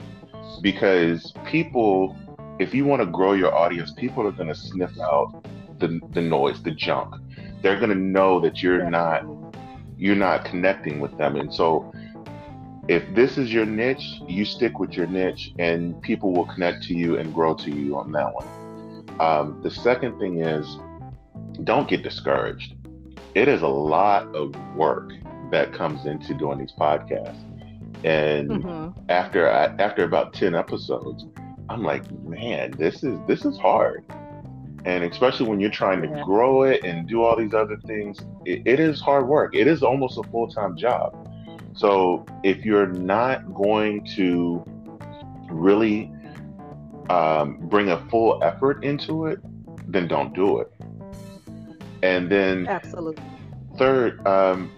because 0.63 1.33
people 1.45 2.17
if 2.59 2.75
you 2.75 2.85
want 2.85 3.01
to 3.01 3.07
grow 3.07 3.33
your 3.33 3.55
audience 3.55 3.93
people 3.93 4.27
are 4.27 4.33
going 4.33 4.49
to 4.49 4.55
sniff 4.55 4.99
out 5.01 5.33
the, 5.79 6.01
the 6.13 6.21
noise 6.21 6.61
the 6.63 6.73
junk 6.73 7.15
they're 7.63 7.79
going 7.79 7.91
to 7.91 7.95
know 8.19 8.41
that 8.41 8.63
you're 8.63 8.89
not 8.91 9.23
you're 9.99 10.17
not 10.17 10.45
connecting 10.45 11.01
with 11.01 11.17
them. 11.19 11.37
And 11.37 11.53
so 11.55 11.91
if 12.89 13.05
this 13.15 13.39
is 13.39 13.53
your 13.53 13.67
niche 13.67 14.23
you 14.27 14.45
stick 14.47 14.79
with 14.81 14.97
your 14.97 15.07
niche 15.07 15.53
and 15.59 16.01
people 16.03 16.35
will 16.35 16.47
connect 16.47 16.83
to 16.85 16.95
you 16.95 17.19
and 17.19 17.35
grow 17.35 17.55
to 17.57 17.71
you 17.73 17.99
on 17.99 18.13
that 18.13 18.35
one. 18.35 18.49
Um, 19.21 19.59
the 19.63 19.71
second 19.71 20.19
thing 20.19 20.41
is 20.43 20.81
don't 21.65 21.89
get 21.89 22.03
discouraged. 22.03 22.75
It 23.35 23.49
is 23.49 23.63
a 23.63 23.69
lot 23.69 24.29
of 24.35 24.55
work 24.75 25.11
that 25.51 25.73
comes 25.73 26.07
into 26.07 26.35
doing 26.35 26.59
these 26.59 26.75
podcasts. 26.81 27.45
And 28.05 28.65
hmm 28.65 28.91
after 29.09 29.51
I, 29.51 29.71
after 29.79 30.05
about 30.05 30.33
10 30.35 30.55
episodes 30.55 31.27
i'm 31.71 31.83
like 31.83 32.05
man 32.25 32.77
this 32.79 33.03
is 33.05 33.21
this 33.27 33.45
is 33.45 33.59
hard. 33.59 34.05
And 34.85 35.05
especially 35.05 35.49
when 35.49 35.61
you're 35.61 35.71
trying 35.71 36.03
to 36.03 36.09
Yeah. 36.09 36.21
grow 36.21 36.63
it 36.63 36.83
and 36.85 37.07
do 37.09 37.23
all 37.23 37.37
these 37.37 37.55
other 37.55 37.79
things 37.87 38.25
it, 38.49 38.63
it 38.65 38.81
is 38.81 39.01
hard 39.01 39.27
work 39.27 39.55
it 39.55 39.67
is 39.67 39.83
almost 39.83 40.19
a 40.19 40.23
full-time 40.25 40.77
job 40.77 41.15
so 41.75 42.27
if 42.43 42.65
you're 42.65 42.87
not 42.89 43.55
going 43.55 44.05
to 44.17 44.65
really 45.51 46.11
um, 47.11 47.59
bring 47.63 47.91
a 47.91 48.09
full 48.09 48.43
effort 48.43 48.85
into 48.85 49.27
it 49.27 49.39
then 49.91 50.07
don't 50.09 50.35
do 50.35 50.59
it 50.59 50.73
and 52.03 52.31
then 52.31 52.67
Absolutely. 52.69 53.23
Third, 53.77 54.27
um, 54.27 54.71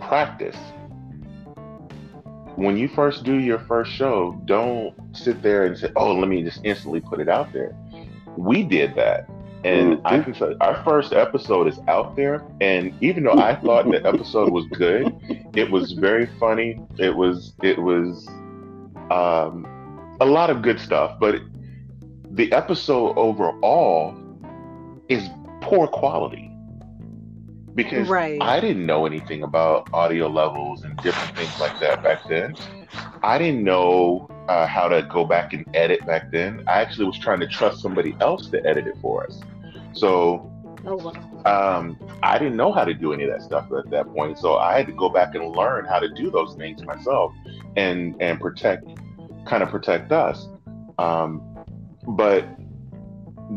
practice. 0.00 0.56
When 2.56 2.76
you 2.76 2.88
first 2.88 3.24
do 3.24 3.38
your 3.38 3.60
first 3.60 3.92
show, 3.92 4.40
don't 4.44 4.94
sit 5.16 5.42
there 5.42 5.64
and 5.64 5.76
say, 5.76 5.90
"Oh, 5.96 6.14
let 6.14 6.28
me 6.28 6.42
just 6.42 6.60
instantly 6.64 7.00
put 7.00 7.20
it 7.20 7.28
out 7.28 7.52
there." 7.52 7.74
We 8.36 8.62
did 8.62 8.94
that, 8.96 9.28
and 9.64 10.00
I 10.04 10.18
can 10.18 10.34
say 10.34 10.54
our 10.60 10.82
first 10.84 11.12
episode 11.12 11.68
is 11.68 11.78
out 11.88 12.16
there. 12.16 12.44
And 12.60 12.94
even 13.02 13.24
though 13.24 13.38
I 13.38 13.54
thought 13.54 13.90
the 13.90 14.04
episode 14.06 14.50
was 14.52 14.66
good, 14.66 15.12
it 15.54 15.70
was 15.70 15.92
very 15.92 16.26
funny. 16.38 16.80
It 16.98 17.14
was 17.14 17.54
it 17.62 17.78
was 17.78 18.26
um, 19.10 19.66
a 20.20 20.26
lot 20.26 20.50
of 20.50 20.62
good 20.62 20.80
stuff, 20.80 21.18
but 21.20 21.40
the 22.30 22.52
episode 22.52 23.16
overall 23.16 24.14
is 25.08 25.28
poor 25.60 25.86
quality 25.86 26.50
because 27.74 28.08
Right. 28.08 28.38
I 28.40 28.60
didn't 28.60 28.86
know 28.86 29.06
anything 29.06 29.42
about 29.42 29.88
audio 29.92 30.28
levels 30.28 30.82
and 30.84 30.96
different 30.98 31.36
things 31.36 31.58
like 31.60 31.78
that 31.80 32.02
back 32.02 32.26
then. 32.28 32.56
I 33.22 33.38
didn't 33.38 33.64
know 33.64 34.31
uh, 34.48 34.66
how 34.66 34.88
to 34.88 35.02
go 35.02 35.24
back 35.24 35.52
and 35.52 35.64
edit 35.74 36.04
back 36.06 36.30
then. 36.30 36.62
I 36.66 36.80
actually 36.80 37.06
was 37.06 37.18
trying 37.18 37.40
to 37.40 37.46
trust 37.46 37.80
somebody 37.80 38.16
else 38.20 38.48
to 38.50 38.64
edit 38.66 38.86
it 38.86 38.96
for 39.00 39.24
us. 39.26 39.40
So 39.92 40.48
Oh, 40.84 40.96
wow. 40.96 41.12
um, 41.44 41.96
I 42.22 42.38
didn't 42.38 42.56
know 42.56 42.72
how 42.72 42.84
to 42.84 42.94
do 42.94 43.12
any 43.12 43.24
of 43.24 43.30
that 43.30 43.42
stuff 43.42 43.70
at 43.72 43.88
that 43.90 44.12
point. 44.12 44.38
So 44.38 44.56
I 44.56 44.76
had 44.76 44.86
to 44.86 44.92
go 44.92 45.08
back 45.08 45.34
and 45.34 45.54
learn 45.54 45.84
how 45.84 46.00
to 46.00 46.08
do 46.08 46.30
those 46.30 46.54
things 46.56 46.82
myself 46.82 47.32
and 47.76 48.16
and 48.20 48.40
protect, 48.40 48.84
kind 49.46 49.62
of 49.62 49.70
protect 49.70 50.10
us. 50.10 50.48
Um, 50.98 51.42
but 52.06 52.46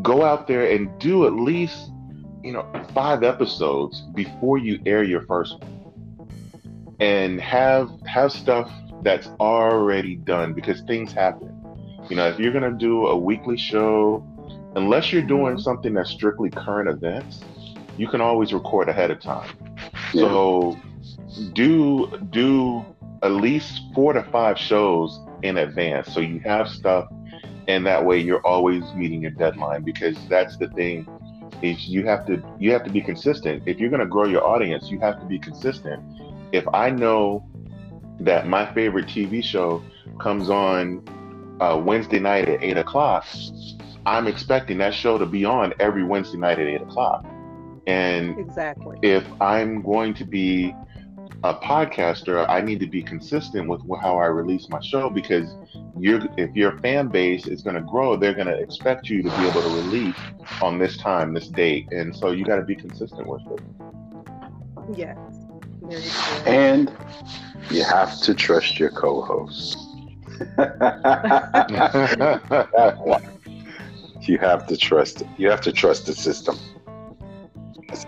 go 0.02 0.22
out 0.22 0.46
there 0.46 0.70
and 0.70 0.96
do 1.00 1.26
at 1.26 1.32
least 1.32 1.90
you 2.44 2.52
know 2.52 2.70
five 2.94 3.24
episodes 3.24 4.02
before 4.14 4.58
you 4.58 4.80
air 4.86 5.02
your 5.02 5.22
first 5.22 5.58
one, 5.60 6.96
and 7.00 7.40
have 7.40 7.90
have 8.06 8.30
stuff 8.30 8.70
that's 9.06 9.28
already 9.38 10.16
done 10.16 10.52
because 10.52 10.80
things 10.82 11.12
happen. 11.12 11.54
You 12.10 12.16
know, 12.16 12.26
if 12.26 12.40
you're 12.40 12.52
gonna 12.52 12.72
do 12.72 13.06
a 13.06 13.16
weekly 13.16 13.56
show, 13.56 14.24
unless 14.74 15.12
you're 15.12 15.22
doing 15.22 15.54
Mhm. 15.54 15.60
something 15.60 15.94
that's 15.94 16.10
strictly 16.10 16.50
current 16.50 16.88
events, 16.88 17.44
you 17.96 18.08
can 18.08 18.20
always 18.20 18.52
record 18.52 18.88
ahead 18.88 19.12
of 19.12 19.20
time. 19.20 19.48
Yeah. 20.12 20.22
So 20.22 20.76
do 21.52 22.18
do 22.30 22.84
at 23.22 23.30
least 23.30 23.80
four 23.94 24.12
to 24.12 24.24
five 24.24 24.58
shows 24.58 25.20
in 25.42 25.58
advance 25.58 26.12
so 26.12 26.18
you 26.18 26.40
have 26.40 26.68
stuff 26.68 27.06
and 27.68 27.86
that 27.86 28.04
way 28.04 28.18
you're 28.18 28.44
always 28.44 28.82
meeting 28.94 29.22
your 29.22 29.30
deadline 29.32 29.82
because 29.82 30.16
that's 30.28 30.56
the 30.56 30.68
thing 30.70 31.06
is 31.62 31.88
you 31.88 32.04
have 32.06 32.26
to 32.26 32.42
you 32.58 32.72
have 32.72 32.84
to 32.84 32.90
be 32.90 33.00
consistent 33.00 33.62
if 33.66 33.78
you're 33.78 33.90
going 33.90 34.00
to 34.00 34.06
grow 34.06 34.26
your 34.26 34.44
audience 34.46 34.90
you 34.90 34.98
have 35.00 35.18
to 35.20 35.26
be 35.26 35.38
consistent 35.38 36.02
if 36.52 36.64
i 36.74 36.90
know 36.90 37.44
that 38.20 38.46
my 38.46 38.72
favorite 38.74 39.06
tv 39.06 39.42
show 39.42 39.82
comes 40.20 40.50
on 40.50 41.02
uh, 41.60 41.80
wednesday 41.84 42.18
night 42.20 42.48
at 42.48 42.62
8 42.62 42.78
o'clock 42.78 43.24
i'm 44.06 44.26
expecting 44.26 44.78
that 44.78 44.94
show 44.94 45.18
to 45.18 45.26
be 45.26 45.44
on 45.44 45.74
every 45.80 46.04
wednesday 46.04 46.38
night 46.38 46.58
at 46.58 46.66
8 46.66 46.82
o'clock 46.82 47.24
and 47.86 48.38
Exactly. 48.38 48.98
if 49.02 49.24
I'm 49.40 49.82
going 49.82 50.14
to 50.14 50.24
be 50.24 50.74
a 51.44 51.54
podcaster, 51.54 52.44
I 52.48 52.60
need 52.60 52.80
to 52.80 52.86
be 52.86 53.02
consistent 53.02 53.68
with 53.68 53.80
how 54.00 54.18
I 54.18 54.26
release 54.26 54.68
my 54.68 54.80
show 54.80 55.08
because 55.08 55.54
you're, 55.98 56.20
if 56.36 56.54
your 56.56 56.78
fan 56.80 57.08
base 57.08 57.46
is 57.46 57.62
going 57.62 57.76
to 57.76 57.82
grow, 57.82 58.16
they're 58.16 58.34
going 58.34 58.48
to 58.48 58.58
expect 58.58 59.08
you 59.08 59.22
to 59.22 59.28
be 59.28 59.46
able 59.46 59.62
to 59.62 59.68
release 59.68 60.16
on 60.60 60.78
this 60.78 60.96
time, 60.96 61.32
this 61.32 61.48
date, 61.48 61.88
and 61.92 62.14
so 62.14 62.32
you 62.32 62.44
got 62.44 62.56
to 62.56 62.64
be 62.64 62.74
consistent 62.74 63.26
with 63.26 63.42
it. 63.52 63.60
Yes. 64.96 65.18
Very 65.88 66.02
good. 66.02 66.46
And 66.46 66.92
you 67.70 67.84
have 67.84 68.20
to 68.20 68.34
trust 68.34 68.78
your 68.78 68.90
co-host. 68.90 69.78
you 74.28 74.38
have 74.38 74.66
to 74.66 74.76
trust 74.76 75.22
it. 75.22 75.28
You 75.36 75.48
have 75.50 75.60
to 75.62 75.72
trust 75.72 76.06
the 76.06 76.14
system. 76.14 76.58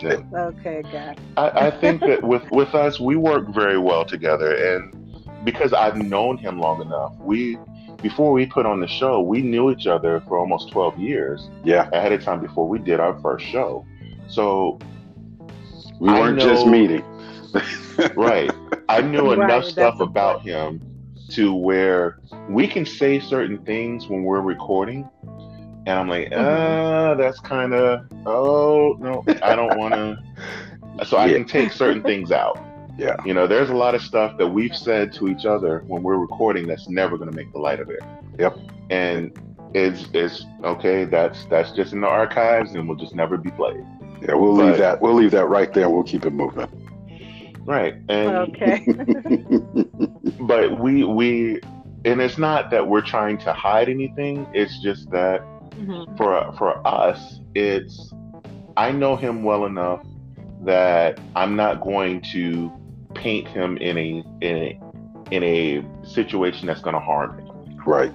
It. 0.01 0.21
Okay, 0.35 0.83
got. 0.93 1.19
I, 1.37 1.69
I 1.69 1.71
think 1.71 2.03
that 2.03 2.23
with 2.23 2.43
with 2.51 2.75
us, 2.75 3.01
we 3.01 3.17
work 3.17 3.49
very 3.49 3.79
well 3.79 4.05
together, 4.05 4.75
and 4.75 4.95
because 5.45 5.73
I've 5.73 5.97
known 5.97 6.37
him 6.37 6.59
long 6.59 6.83
enough, 6.83 7.17
we 7.19 7.59
before 8.03 8.33
we 8.33 8.45
put 8.45 8.67
on 8.67 8.81
the 8.81 8.87
show, 8.87 9.21
we 9.21 9.41
knew 9.41 9.71
each 9.71 9.87
other 9.87 10.21
for 10.29 10.37
almost 10.37 10.71
twelve 10.71 10.99
years 10.99 11.49
Yeah, 11.65 11.89
ahead 11.93 12.13
of 12.13 12.23
time 12.23 12.41
before 12.41 12.69
we 12.69 12.79
did 12.81 13.01
our 13.01 13.19
first 13.21 13.47
show. 13.47 13.87
So 14.29 14.79
we 16.01 16.11
weren't 16.11 16.39
just 16.41 16.67
meeting. 16.67 17.05
right, 18.17 18.51
I 18.89 19.01
knew 19.01 19.29
Right, 19.35 19.39
enough 19.39 19.65
stuff 19.65 20.01
about 20.01 20.43
him 20.43 20.81
to 21.31 21.53
where 21.55 22.19
we 22.49 22.67
can 22.67 22.87
say 22.87 23.21
certain 23.21 23.59
things 23.65 24.09
when 24.09 24.23
we're 24.23 24.41
recording. 24.41 25.09
And 25.87 25.99
I'm 26.01 26.09
like, 26.09 26.31
Mhm. 26.31 26.37
uh, 26.39 27.15
that's 27.15 27.41
kind 27.41 27.73
of, 27.75 28.07
oh, 28.27 28.97
no, 29.01 29.25
I 29.43 29.55
don't 29.57 29.79
want 29.79 29.95
to. 29.95 30.19
So 31.07 31.17
I 31.17 31.29
can 31.33 31.45
take 31.45 31.71
certain 31.71 32.03
things 32.03 32.33
out. 32.33 32.59
Yeah. 32.99 33.15
You 33.25 33.33
know, 33.33 33.47
there's 33.47 33.71
a 33.71 33.75
lot 33.75 33.95
of 33.95 34.03
stuff 34.03 34.37
that 34.39 34.49
we've 34.49 34.77
said 34.77 35.13
to 35.13 35.29
each 35.29 35.47
other 35.47 35.85
when 35.87 36.03
we're 36.03 36.17
recording 36.17 36.67
that's 36.67 36.89
never 36.89 37.17
going 37.17 37.31
to 37.31 37.37
make 37.37 37.53
the 37.53 37.61
light 37.61 37.79
of 37.79 37.89
it. 37.89 38.01
Yep. 38.37 38.59
And 38.91 39.31
it's 39.75 40.07
it's 40.13 40.45
okay. 40.65 41.05
That's 41.05 41.45
that's 41.45 41.71
just 41.71 41.93
in 41.93 42.01
the 42.01 42.09
archives 42.09 42.73
and 42.73 42.89
will 42.89 42.97
just 42.97 43.15
never 43.15 43.37
be 43.37 43.53
played. 43.53 43.87
Yeah, 44.23 44.35
we'll 44.35 44.57
But- 44.57 44.65
leave 44.67 44.79
that. 44.79 45.01
We'll 45.01 45.15
leave 45.15 45.31
that 45.31 45.47
right 45.47 45.73
there. 45.73 45.89
We'll 45.89 46.03
keep 46.03 46.27
it 46.27 46.33
moving. 46.33 46.67
Right. 47.69 47.95
And 48.09 48.31
Okay. 48.49 48.83
but 50.41 50.81
we 50.81 51.05
we 51.05 51.61
and 52.07 52.21
it's 52.23 52.39
not 52.39 52.71
that 52.71 52.89
we're 52.89 53.03
trying 53.05 53.37
to 53.39 53.53
hide 53.53 53.91
anything. 53.91 54.47
It's 54.55 54.81
just 54.83 55.11
that 55.11 55.43
Mhm. 55.77 56.17
for 56.17 56.51
for 56.57 56.87
us, 56.87 57.41
it's 57.55 58.13
I 58.79 58.91
know 58.91 59.17
him 59.17 59.43
well 59.45 59.67
enough 59.67 60.03
that 60.65 61.21
I'm 61.37 61.57
not 61.57 61.83
going 61.83 62.23
to 62.33 62.73
paint 63.15 63.47
him 63.49 63.77
in 63.77 63.99
a 63.99 64.25
in 64.41 64.57
a 64.57 64.81
in 65.31 65.43
a 65.45 65.85
situation 66.07 66.67
that's 66.67 66.81
going 66.81 66.95
to 66.95 67.01
harm 67.01 67.39
him, 67.39 67.79
right. 67.87 68.13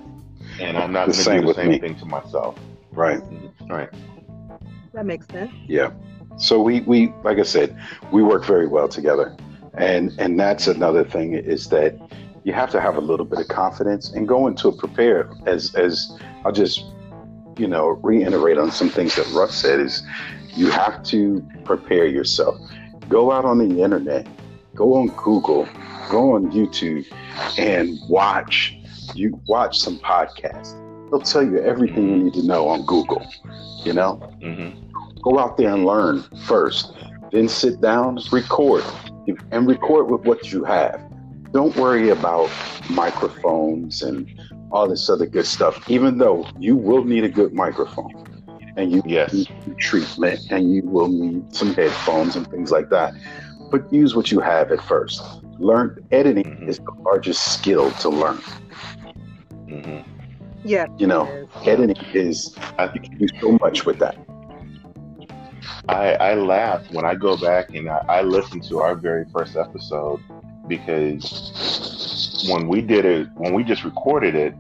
and 0.60 0.77
I'm 0.77 0.91
not 0.91 1.07
The 1.10 1.13
going 1.24 1.41
to 1.41 1.41
do 1.41 1.48
the 1.48 1.53
same 1.53 1.69
me. 1.69 1.79
thing 1.79 1.95
to 2.00 2.05
myself. 2.05 2.57
Right. 2.91 3.22
Right. 3.69 3.89
That 4.93 5.05
makes 5.05 5.27
sense. 5.27 5.51
Yeah. 5.67 5.91
So 6.38 6.60
we, 6.62 6.81
we 6.81 7.13
like 7.24 7.38
I 7.38 7.43
said, 7.43 7.77
we 8.12 8.24
work 8.24 8.43
very 8.45 8.67
well 8.67 8.88
together. 8.88 9.36
And 9.75 10.13
and 10.20 10.39
that's 10.39 10.68
another 10.68 11.03
thing 11.03 11.34
is 11.34 11.70
that 11.70 11.96
you 12.44 12.53
have 12.53 12.70
to 12.72 12.82
have 12.82 12.98
a 12.98 13.01
little 13.01 13.25
bit 13.25 13.39
of 13.39 13.48
confidence 13.48 14.12
and 14.12 14.27
go 14.27 14.48
into 14.48 14.70
it 14.70 14.77
prepared 14.77 15.32
as 15.46 15.74
as 15.75 16.12
I'll 16.46 16.51
just 16.51 16.86
you 17.58 17.68
know 17.68 17.89
reiterate 18.03 18.58
on 18.58 18.72
some 18.72 18.89
things 18.89 19.15
that 19.15 19.27
Russ 19.34 19.56
said 19.56 19.80
is 19.80 20.03
you 20.56 20.70
have 20.70 21.03
to 21.03 21.44
prepare 21.65 22.06
yourself. 22.06 22.60
Go 23.10 23.32
out 23.32 23.46
on 23.46 23.58
the 23.58 23.82
internet, 23.82 24.27
go 24.75 24.96
on 24.96 25.08
Google, 25.08 25.68
go 26.10 26.34
on 26.34 26.51
YouTube 26.51 27.06
and 27.58 27.98
watch 28.08 28.77
you 29.15 29.39
watch 29.48 29.80
some 29.80 29.98
podcasts. 30.00 30.80
They'll 31.10 31.22
tell 31.22 31.44
you 31.44 31.60
everything 31.60 32.10
you 32.10 32.24
need 32.24 32.34
to 32.34 32.44
know 32.44 32.68
on 32.68 32.86
Google, 32.86 33.25
you 33.84 33.94
know? 33.94 34.15
hmm 34.42 34.70
go 35.24 35.39
out 35.39 35.58
there 35.58 35.74
and 35.74 35.86
learn 35.86 36.22
first 36.46 36.94
then 37.32 37.48
sit 37.48 37.82
down 37.82 38.20
record 38.32 38.84
and 39.51 39.68
record 39.68 40.10
with 40.10 40.22
what 40.22 40.51
you 40.51 40.63
have 40.63 41.01
don't 41.51 41.75
worry 41.75 42.10
about 42.10 42.50
microphones 42.89 44.01
and 44.01 44.27
all 44.72 44.88
this 44.88 45.10
other 45.10 45.25
good 45.25 45.46
stuff 45.46 45.89
even 45.89 46.18
though 46.18 46.46
you 46.60 46.75
will 46.75 47.03
need 47.03 47.24
a 47.24 47.30
good 47.30 47.53
microphone 47.53 48.12
and 48.75 48.92
you 48.92 49.01
Yes. 49.06 49.34
need 49.34 49.48
treatment 49.77 50.39
and 50.50 50.74
you 50.74 50.82
will 50.84 51.08
need 51.08 51.53
some 51.56 51.74
headphones 51.75 52.36
and 52.36 52.48
things 52.50 52.72
like 52.72 52.89
that 52.89 53.13
but 53.72 53.92
use 53.94 54.15
what 54.15 54.32
you 54.32 54.39
have 54.39 54.72
at 54.72 54.82
first 54.82 55.22
learn 55.60 55.96
editing 56.12 56.44
Mhm. 56.44 56.68
is 56.70 56.77
the 56.80 56.92
largest 57.06 57.53
skill 57.53 57.92
to 57.92 58.10
learn 58.10 58.39
hmm 59.68 60.00
Yeah. 60.63 60.86
you 60.98 61.06
know 61.08 61.24
it 61.27 61.44
is. 61.44 61.68
editing 61.68 62.06
is 62.13 62.56
I 62.80 62.89
you 62.94 63.00
can 63.01 63.18
do 63.20 63.27
so 63.42 63.58
much 63.62 63.86
with 63.86 64.00
that 64.00 64.18
I, 65.88 66.13
I 66.15 66.34
laugh 66.36 66.89
when 66.91 67.05
I 67.05 67.15
go 67.15 67.38
back 67.38 67.74
and 67.74 67.89
I, 67.89 68.03
I 68.10 68.22
listen 68.22 68.62
to 68.62 68.79
our 68.79 68.96
very 68.96 69.25
first 69.34 69.55
episode 69.55 70.22
because 70.67 72.46
when 72.50 72.67
we 72.67 72.82
did 72.82 73.05
it, 73.05 73.27
when 73.36 73.53
we 73.53 73.63
just 73.63 73.84
recorded 73.84 74.36
it, 74.36 74.55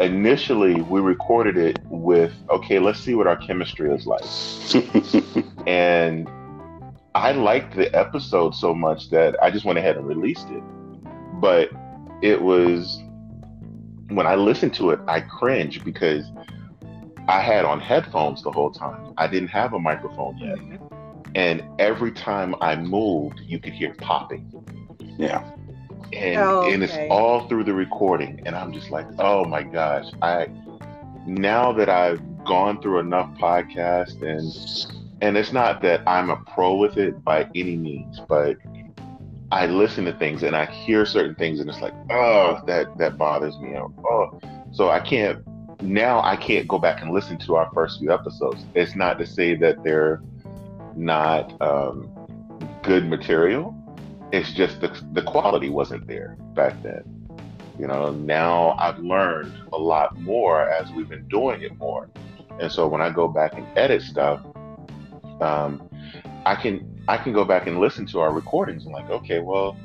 initially 0.00 0.82
we 0.82 1.00
recorded 1.00 1.56
it 1.56 1.78
with, 1.84 2.32
okay, 2.50 2.78
let's 2.78 3.00
see 3.00 3.14
what 3.14 3.26
our 3.26 3.36
chemistry 3.36 3.92
is 3.92 4.06
like. 4.06 4.24
And 5.66 6.28
I 7.14 7.32
liked 7.32 7.76
the 7.76 7.94
episode 7.96 8.54
so 8.54 8.74
much 8.74 9.10
that 9.10 9.40
I 9.42 9.50
just 9.50 9.64
went 9.64 9.78
ahead 9.78 9.96
and 9.96 10.06
released 10.06 10.48
it. 10.50 10.62
But 11.34 11.70
it 12.22 12.42
was, 12.42 13.00
when 14.08 14.26
I 14.26 14.34
listened 14.34 14.74
to 14.74 14.90
it, 14.90 15.00
I 15.06 15.20
cringe 15.20 15.84
because 15.84 16.24
I 17.32 17.40
had 17.40 17.64
on 17.64 17.80
headphones 17.80 18.42
the 18.42 18.52
whole 18.52 18.70
time. 18.70 19.14
I 19.16 19.26
didn't 19.26 19.48
have 19.48 19.72
a 19.72 19.78
microphone 19.78 20.36
yet. 20.36 20.58
Mm-hmm. 20.58 20.86
And 21.34 21.62
every 21.78 22.12
time 22.12 22.54
I 22.60 22.76
moved, 22.76 23.40
you 23.40 23.58
could 23.58 23.72
hear 23.72 23.94
popping. 23.94 24.52
yeah 25.16 25.42
And, 26.12 26.36
Oh, 26.36 26.70
and 26.70 26.82
it's 26.82 26.98
all 27.10 27.48
through 27.48 27.64
the 27.64 27.72
recording. 27.72 28.42
And 28.44 28.54
I'm 28.54 28.70
just 28.70 28.90
like, 28.90 29.06
oh 29.18 29.46
my 29.46 29.62
gosh. 29.62 30.12
I 30.20 30.48
now 31.26 31.72
that 31.72 31.88
I've 31.88 32.20
gone 32.44 32.82
through 32.82 32.98
enough 32.98 33.30
podcasts 33.38 34.20
and 34.20 34.92
and 35.22 35.38
it's 35.38 35.52
not 35.52 35.80
that 35.82 36.06
I'm 36.06 36.28
a 36.28 36.36
pro 36.36 36.74
with 36.74 36.98
it 36.98 37.24
by 37.24 37.48
any 37.54 37.78
means, 37.78 38.20
but 38.28 38.58
I 39.50 39.66
listen 39.68 40.04
to 40.04 40.12
things 40.18 40.42
and 40.42 40.54
I 40.54 40.66
hear 40.66 41.06
certain 41.06 41.36
things 41.36 41.60
and 41.60 41.70
it's 41.70 41.80
like, 41.80 41.94
oh, 42.10 42.60
that 42.66 42.98
that 42.98 43.16
bothers 43.16 43.58
me. 43.58 43.74
Or, 43.74 43.90
oh, 44.04 44.38
so 44.70 44.90
I 44.90 45.00
can't 45.00 45.42
now 45.82 46.22
I 46.22 46.36
can't 46.36 46.68
go 46.68 46.78
back 46.78 47.02
and 47.02 47.12
listen 47.12 47.38
to 47.38 47.56
our 47.56 47.70
first 47.74 47.98
few 47.98 48.12
episodes. 48.12 48.64
It's 48.74 48.94
not 48.94 49.18
to 49.18 49.26
say 49.26 49.54
that 49.56 49.82
they're 49.82 50.22
not 50.96 51.60
um, 51.60 52.10
good 52.82 53.06
material. 53.06 53.74
It's 54.32 54.52
just 54.52 54.80
the 54.80 54.88
the 55.12 55.22
quality 55.22 55.68
wasn't 55.68 56.06
there 56.06 56.36
back 56.54 56.82
then. 56.82 57.02
You 57.78 57.86
know, 57.86 58.12
now 58.12 58.76
I've 58.78 58.98
learned 58.98 59.52
a 59.72 59.78
lot 59.78 60.18
more 60.20 60.68
as 60.68 60.90
we've 60.92 61.08
been 61.08 61.26
doing 61.28 61.62
it 61.62 61.76
more. 61.78 62.08
And 62.60 62.70
so 62.70 62.86
when 62.86 63.00
I 63.00 63.10
go 63.10 63.28
back 63.28 63.54
and 63.54 63.66
edit 63.76 64.02
stuff, 64.02 64.40
um, 65.40 65.88
I 66.46 66.54
can 66.54 66.88
I 67.08 67.16
can 67.16 67.32
go 67.32 67.44
back 67.44 67.66
and 67.66 67.80
listen 67.80 68.06
to 68.06 68.20
our 68.20 68.32
recordings 68.32 68.84
and 68.84 68.92
like, 68.92 69.10
okay, 69.10 69.40
well, 69.40 69.76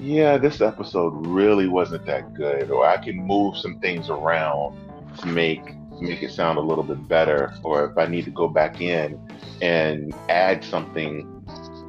yeah, 0.00 0.38
this 0.38 0.60
episode 0.60 1.26
really 1.26 1.68
wasn't 1.68 2.06
that 2.06 2.34
good, 2.34 2.70
or 2.70 2.86
I 2.86 2.96
can 2.96 3.16
move 3.16 3.56
some 3.56 3.78
things 3.80 4.08
around 4.08 4.76
to 5.20 5.26
make 5.26 5.62
make 6.00 6.22
it 6.22 6.30
sound 6.30 6.58
a 6.58 6.60
little 6.60 6.84
bit 6.84 7.08
better, 7.08 7.54
or 7.62 7.86
if 7.86 7.98
I 7.98 8.06
need 8.06 8.24
to 8.26 8.30
go 8.30 8.48
back 8.48 8.80
in 8.80 9.18
and 9.62 10.14
add 10.28 10.64
something 10.64 11.32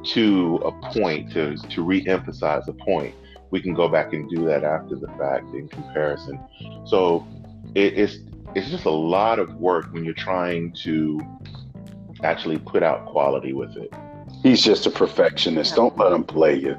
to 0.04 0.56
a 0.64 0.72
point 0.92 1.32
to 1.32 1.56
to 1.56 1.82
re-emphasize 1.82 2.68
a 2.68 2.72
point, 2.72 3.14
we 3.50 3.60
can 3.60 3.74
go 3.74 3.88
back 3.88 4.12
and 4.12 4.28
do 4.30 4.44
that 4.46 4.64
after 4.64 4.96
the 4.96 5.08
fact 5.18 5.44
in 5.54 5.68
comparison. 5.68 6.40
So 6.86 7.26
it, 7.74 7.98
it's 7.98 8.16
it's 8.54 8.70
just 8.70 8.86
a 8.86 8.90
lot 8.90 9.38
of 9.38 9.54
work 9.56 9.92
when 9.92 10.04
you're 10.04 10.14
trying 10.14 10.72
to 10.84 11.20
actually 12.22 12.58
put 12.58 12.82
out 12.82 13.06
quality 13.06 13.52
with 13.52 13.76
it. 13.76 13.92
He's 14.42 14.62
just 14.62 14.86
a 14.86 14.90
perfectionist. 14.90 15.74
Don't 15.74 15.96
let 15.98 16.12
him 16.12 16.24
play 16.24 16.58
you. 16.58 16.76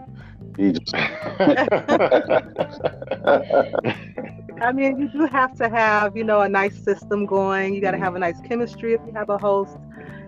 He 0.58 0.72
just 0.72 0.94
I 4.62 4.72
mean, 4.72 4.98
you 4.98 5.10
do 5.10 5.26
have 5.28 5.54
to 5.56 5.70
have, 5.70 6.16
you 6.16 6.24
know, 6.24 6.42
a 6.42 6.50
nice 6.50 6.84
system 6.84 7.26
going. 7.26 7.74
You 7.74 7.82
got 7.82 7.92
to 7.92 7.98
have 7.98 8.16
a 8.16 8.20
nice 8.20 8.40
chemistry 8.42 8.94
if 8.94 9.02
you 9.06 9.14
have 9.16 9.30
a 9.30 9.38
host. 9.38 9.78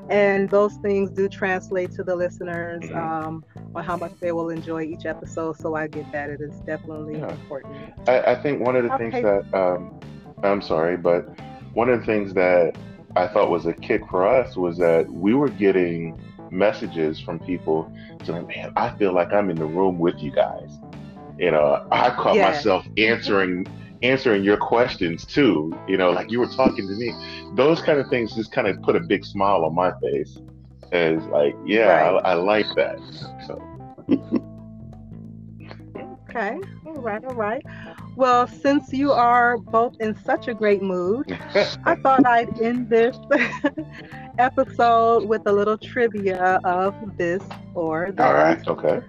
And 0.10 0.50
those 0.50 0.76
things 0.78 1.12
do 1.12 1.28
translate 1.28 1.92
to 1.92 2.04
the 2.04 2.16
listeners 2.16 2.90
Mhm. 2.90 2.96
um, 2.96 3.44
on 3.76 3.84
how 3.84 3.98
much 3.98 4.14
they 4.22 4.32
will 4.32 4.50
enjoy 4.50 4.84
each 4.84 5.06
episode. 5.06 5.58
So 5.58 5.76
I 5.76 5.88
get 5.88 6.08
that. 6.12 6.30
It 6.30 6.42
is 6.42 6.62
definitely 6.66 7.20
Yeah. 7.20 7.32
important. 7.32 7.78
I, 8.08 8.20
I 8.34 8.36
think 8.36 8.62
one 8.62 8.76
of 8.76 8.84
the 8.84 8.92
things 8.92 9.20
that 9.22 9.44
um, 9.54 9.94
I'm 10.44 10.62
sorry, 10.62 10.98
but 10.98 11.26
one 11.74 11.90
of 11.90 12.00
the 12.00 12.06
things 12.06 12.34
that 12.34 12.74
I 13.16 13.28
thought 13.28 13.50
was 13.50 13.66
a 13.66 13.74
kick 13.74 14.02
for 14.10 14.26
us 14.28 14.56
was 14.56 14.78
that 14.78 15.10
we 15.12 15.34
were 15.34 15.50
getting 15.50 16.16
messages 16.50 17.20
from 17.20 17.40
people 17.40 17.92
saying, 18.24 18.46
"Man, 18.48 18.70
I 18.76 18.90
feel 18.98 19.14
like 19.14 19.34
I'm 19.34 19.50
in 19.50 19.58
the 19.58 19.66
room 19.66 20.00
with 20.00 20.22
you 20.22 20.32
guys." 20.32 20.80
You 21.38 21.52
know, 21.52 21.80
I 21.92 22.12
caught 22.12 22.38
Yeah. 22.38 22.42
myself 22.42 22.86
answering 22.98 23.68
answering 24.04 24.44
your 24.44 24.58
questions 24.58 25.26
too. 25.26 25.78
You 25.88 25.98
know, 25.98 26.12
like 26.12 26.32
you 26.32 26.40
were 26.40 26.48
talking 26.48 26.88
to 26.88 26.94
me. 26.94 27.14
Those 27.56 27.82
kind 27.82 28.00
of 28.00 28.10
things 28.10 28.36
just 28.36 28.52
kind 28.52 28.68
of 28.68 28.82
put 28.82 28.96
a 28.96 29.00
big 29.00 29.26
smile 29.26 29.64
on 29.66 29.76
my 29.76 29.92
face. 30.00 30.38
As 30.92 31.24
like, 31.28 31.56
yeah, 31.66 32.10
Right. 32.12 32.22
I, 32.26 32.32
I 32.32 32.34
like 32.34 32.66
that. 32.76 33.00
So. 33.48 33.62
Okay. 36.30 36.58
All 36.86 36.94
right. 36.94 37.24
All 37.26 37.36
right. 37.36 37.62
Well, 38.16 38.48
since 38.48 38.94
you 38.94 39.12
are 39.12 39.58
both 39.58 40.00
in 40.00 40.16
such 40.24 40.48
a 40.48 40.54
great 40.54 40.82
mood, 40.82 41.32
I 41.86 41.96
thought 41.96 42.26
I'd 42.26 42.60
end 42.62 42.90
this 42.90 43.18
episode 44.38 45.28
with 45.28 45.42
a 45.46 45.52
little 45.52 45.78
trivia 45.78 46.60
of 46.64 46.96
this 47.18 47.44
or 47.74 48.12
that. 48.14 48.26
all 48.26 48.34
right. 48.34 48.66
okay. 48.68 49.02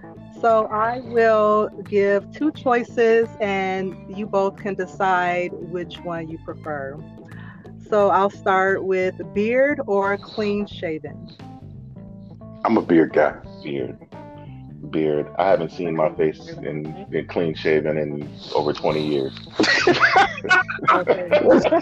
So 0.43 0.65
I 0.65 0.99
will 0.99 1.69
give 1.87 2.29
two 2.33 2.51
choices 2.51 3.29
and 3.39 3.95
you 4.09 4.25
both 4.25 4.57
can 4.57 4.75
decide 4.75 5.53
which 5.53 6.01
one 6.01 6.27
you 6.27 6.37
prefer. 6.39 6.99
So 7.89 8.09
I'll 8.09 8.29
start 8.29 8.83
with 8.83 9.15
beard 9.33 9.79
or 9.87 10.17
clean 10.17 10.67
shaven. 10.67 11.29
I'm 12.65 12.75
a 12.75 12.81
beard 12.81 13.13
guy. 13.13 13.37
Beard. 13.63 14.02
Beard. 14.93 15.27
I 15.37 15.49
haven't 15.49 15.71
seen 15.71 15.95
my 15.95 16.09
face 16.15 16.47
in, 16.47 17.05
in 17.11 17.27
clean 17.27 17.53
shaven 17.55 17.97
in 17.97 18.29
over 18.55 18.71
20 18.71 19.05
years. 19.05 19.33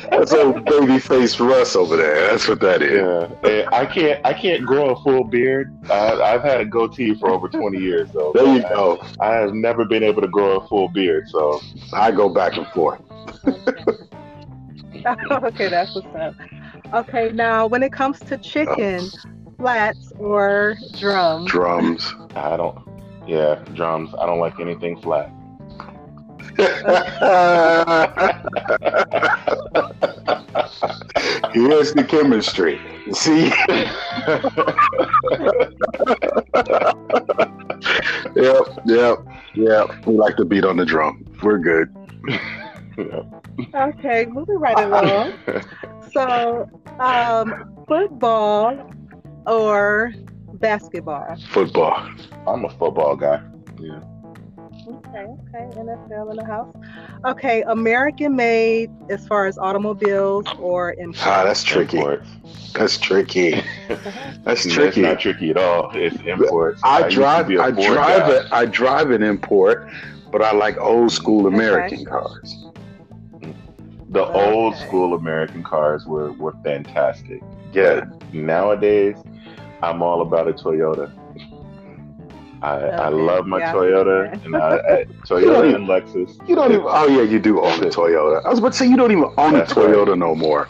That's 0.09 0.33
old 0.33 0.65
baby 0.65 0.97
face 0.97 1.39
Russ 1.39 1.75
over 1.75 1.95
there. 1.97 2.31
That's 2.31 2.47
what 2.47 2.59
that 2.61 2.81
is. 2.81 3.01
Yeah, 3.01 3.49
And 3.49 3.69
I 3.69 3.85
can't 3.85 4.25
I 4.25 4.33
can't 4.33 4.65
grow 4.65 4.89
a 4.89 5.03
full 5.03 5.25
beard. 5.25 5.71
I, 5.91 6.13
I've 6.13 6.41
had 6.41 6.61
a 6.61 6.65
goatee 6.65 7.13
for 7.13 7.29
over 7.29 7.47
20 7.47 7.77
years, 7.77 8.09
so 8.13 8.31
There 8.33 8.55
you 8.55 8.63
go. 8.63 9.05
I 9.19 9.33
have 9.35 9.53
never 9.53 9.85
been 9.85 10.01
able 10.01 10.21
to 10.21 10.27
grow 10.27 10.57
a 10.57 10.67
full 10.67 10.87
beard. 10.87 11.29
So 11.29 11.61
I 11.93 12.11
go 12.11 12.29
back 12.29 12.57
and 12.57 12.65
forth. 12.67 13.01
okay, 15.31 15.67
that's 15.67 15.93
what's 15.95 16.15
up. 16.15 16.35
Okay, 16.93 17.31
now 17.31 17.67
when 17.67 17.83
it 17.83 17.93
comes 17.93 18.19
to 18.21 18.37
chicken, 18.37 19.01
oh. 19.01 19.53
flats 19.57 20.11
or 20.19 20.75
drums? 20.97 21.49
Drums. 21.49 22.13
I 22.35 22.57
don't. 22.57 22.90
Yeah, 23.31 23.55
drums. 23.75 24.13
I 24.19 24.25
don't 24.25 24.39
like 24.39 24.59
anything 24.59 24.99
flat. 24.99 25.31
Here's 31.53 31.93
the 31.93 32.03
chemistry. 32.03 32.81
See? 33.13 33.45
yep, 38.35 38.67
yep, 38.85 39.19
yep. 39.53 40.05
We 40.05 40.17
like 40.17 40.35
to 40.35 40.43
beat 40.43 40.65
on 40.65 40.75
the 40.75 40.83
drum. 40.83 41.25
We're 41.41 41.59
good. 41.59 41.95
Okay, 43.73 44.25
moving 44.25 44.59
right 44.59 44.77
along. 44.77 45.31
So, 46.11 46.67
um, 46.99 47.85
football 47.87 48.91
or 49.47 50.11
basketball? 50.61 51.35
Football. 51.49 52.09
I'm 52.47 52.65
a 52.65 52.69
football 52.69 53.15
guy. 53.15 53.41
Yeah. 53.79 53.99
Okay, 54.87 55.25
okay, 55.53 55.79
NFL 55.79 56.31
in 56.31 56.37
the 56.37 56.45
house. 56.45 56.75
Okay, 57.25 57.61
American 57.63 58.35
made 58.35 58.89
as 59.09 59.27
far 59.27 59.45
as 59.45 59.57
automobiles 59.57 60.45
or 60.57 60.93
import? 60.93 61.27
Ah, 61.27 61.43
that's 61.43 61.63
tricky. 61.63 61.97
Imports. 61.97 62.27
That's 62.73 62.97
tricky. 62.97 63.51
That's 63.89 64.63
That's 64.63 64.73
tricky. 64.73 65.01
not 65.01 65.19
tricky 65.19 65.49
at 65.51 65.57
all. 65.57 65.91
It's 65.93 66.15
imports. 66.25 66.81
I 66.83 66.99
used 66.99 67.09
to 67.11 67.15
drive. 67.15 67.47
be 67.49 67.55
a 67.55 67.61
I 67.63 67.71
Ford 67.73 67.85
drive 67.85 68.19
guy. 68.21 68.35
it. 68.37 68.45
I 68.51 68.65
drive 68.65 69.11
an 69.11 69.21
import, 69.23 69.89
but 70.31 70.41
I 70.41 70.53
like 70.53 70.77
old 70.77 71.11
school 71.11 71.47
American 71.47 72.05
cars. 72.05 72.65
The 74.09 74.25
old 74.25 74.75
school 74.77 75.13
American 75.13 75.63
cars 75.63 76.05
were, 76.05 76.31
were 76.33 76.55
fantastic. 76.63 77.41
Yeah. 77.73 78.05
Nowadays, 78.33 79.17
I'm 79.81 80.01
all 80.01 80.21
about 80.21 80.47
a 80.47 80.53
Toyota. 80.53 81.11
I, 82.63 82.75
I 82.77 83.09
love 83.09 83.47
my 83.47 83.57
yeah. 83.57 83.73
Toyota 83.73 84.45
and 84.45 84.55
I, 84.55 84.75
I, 84.77 85.05
Toyota 85.25 85.73
and 85.75 85.87
Lexus. 85.87 86.47
You 86.47 86.55
don't 86.55 86.71
even. 86.71 86.85
Oh 86.87 87.07
yeah, 87.07 87.23
you 87.23 87.39
do 87.39 87.59
own 87.59 87.83
a 87.83 87.87
Toyota. 87.89 88.45
I 88.45 88.49
was 88.49 88.59
about 88.59 88.73
to 88.73 88.77
say 88.77 88.85
you 88.85 88.95
don't 88.97 89.11
even 89.11 89.31
own 89.37 89.55
a 89.55 89.59
That's 89.59 89.75
right. 89.75 89.87
Toyota 89.87 90.15
no 90.17 90.35
more, 90.35 90.69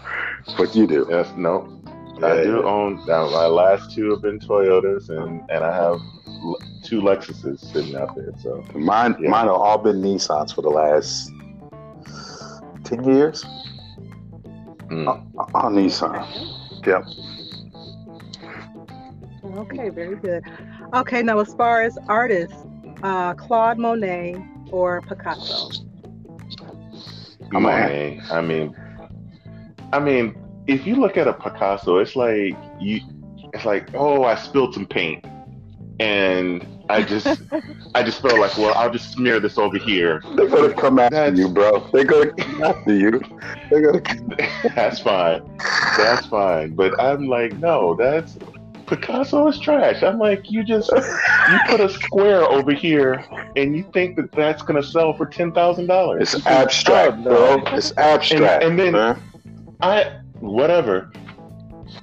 but 0.57 0.73
you 0.73 0.87
do. 0.87 1.05
Yes, 1.09 1.29
no. 1.35 1.77
I 2.23 2.43
do 2.43 2.63
own. 2.65 3.03
Now, 3.07 3.29
my 3.31 3.47
last 3.47 3.93
two 3.93 4.11
have 4.11 4.21
been 4.21 4.39
Toyotas, 4.39 5.09
and 5.09 5.41
and 5.49 5.63
I 5.65 5.75
have 5.75 5.99
two 6.83 7.01
Lexuses 7.01 7.59
sitting 7.73 7.95
out 7.97 8.15
there. 8.15 8.31
So 8.41 8.63
Mine, 8.73 9.15
Yeah. 9.19 9.29
mine 9.29 9.47
have 9.47 9.55
all 9.55 9.77
been 9.77 10.01
Nissans 10.01 10.53
for 10.55 10.61
the 10.61 10.69
last 10.69 11.29
ten 12.85 13.03
years. 13.03 13.43
mm. 14.89 15.07
Uh, 15.07 15.57
On 15.57 15.75
Nissan. 15.75 16.25
Yep. 16.85 17.03
Okay, 19.57 19.89
very 19.89 20.15
good. 20.15 20.43
Okay, 20.93 21.21
now 21.21 21.39
as 21.39 21.53
far 21.53 21.81
as 21.81 21.97
artists, 22.07 22.55
uh, 23.03 23.33
Claude 23.33 23.77
Monet 23.77 24.35
or 24.71 25.01
Picasso? 25.01 25.69
I'm 27.53 27.63
Monet. 27.63 28.21
I 28.31 28.41
mean, 28.41 28.75
I 29.91 29.99
mean, 29.99 30.35
if 30.67 30.85
you 30.87 30.95
look 30.95 31.17
at 31.17 31.27
a 31.27 31.33
Picasso, 31.33 31.97
it's 31.97 32.15
like 32.15 32.55
you, 32.79 33.01
it's 33.53 33.65
like, 33.65 33.89
oh, 33.93 34.23
I 34.23 34.35
spilled 34.35 34.73
some 34.73 34.85
paint, 34.85 35.25
and 35.99 36.65
I 36.89 37.03
just, 37.03 37.27
I 37.95 38.03
just 38.03 38.21
felt 38.21 38.39
like, 38.39 38.57
well, 38.57 38.73
I'll 38.75 38.91
just 38.91 39.11
smear 39.11 39.39
this 39.41 39.57
over 39.57 39.77
here. 39.77 40.21
They're 40.35 40.47
gonna 40.47 40.73
come 40.73 40.97
after 40.99 41.15
That's- 41.15 41.37
you, 41.39 41.49
bro. 41.49 41.89
They're 41.91 42.05
gonna 42.05 42.31
come 42.33 42.63
after 42.63 42.93
you. 42.95 43.21
They're 43.69 43.91
gonna. 43.91 44.01
That's 44.75 44.99
fine. 44.99 45.41
That's 45.97 46.25
fine. 46.27 46.73
But 46.75 46.99
I'm 47.01 47.27
like, 47.27 47.57
no, 47.57 47.95
that's 47.95 48.37
Picasso 48.91 49.47
is 49.47 49.57
trash. 49.57 50.03
I'm 50.03 50.19
like, 50.19 50.51
you 50.51 50.65
just 50.65 50.91
you 50.91 51.59
put 51.69 51.79
a 51.79 51.87
square 51.87 52.43
over 52.43 52.73
here, 52.73 53.23
and 53.55 53.73
you 53.73 53.89
think 53.93 54.17
that 54.17 54.33
that's 54.33 54.61
gonna 54.63 54.83
sell 54.83 55.13
for 55.13 55.25
ten 55.25 55.53
thousand 55.53 55.87
dollars? 55.87 56.33
It's 56.33 56.45
abstract, 56.45 57.23
bro. 57.23 57.63
It's 57.67 57.95
abstract. 57.97 58.63
And- 58.65 58.77
and 58.77 58.79
then- 58.79 58.91
man. 58.91 59.21
I 59.81 60.19
whatever. 60.41 61.09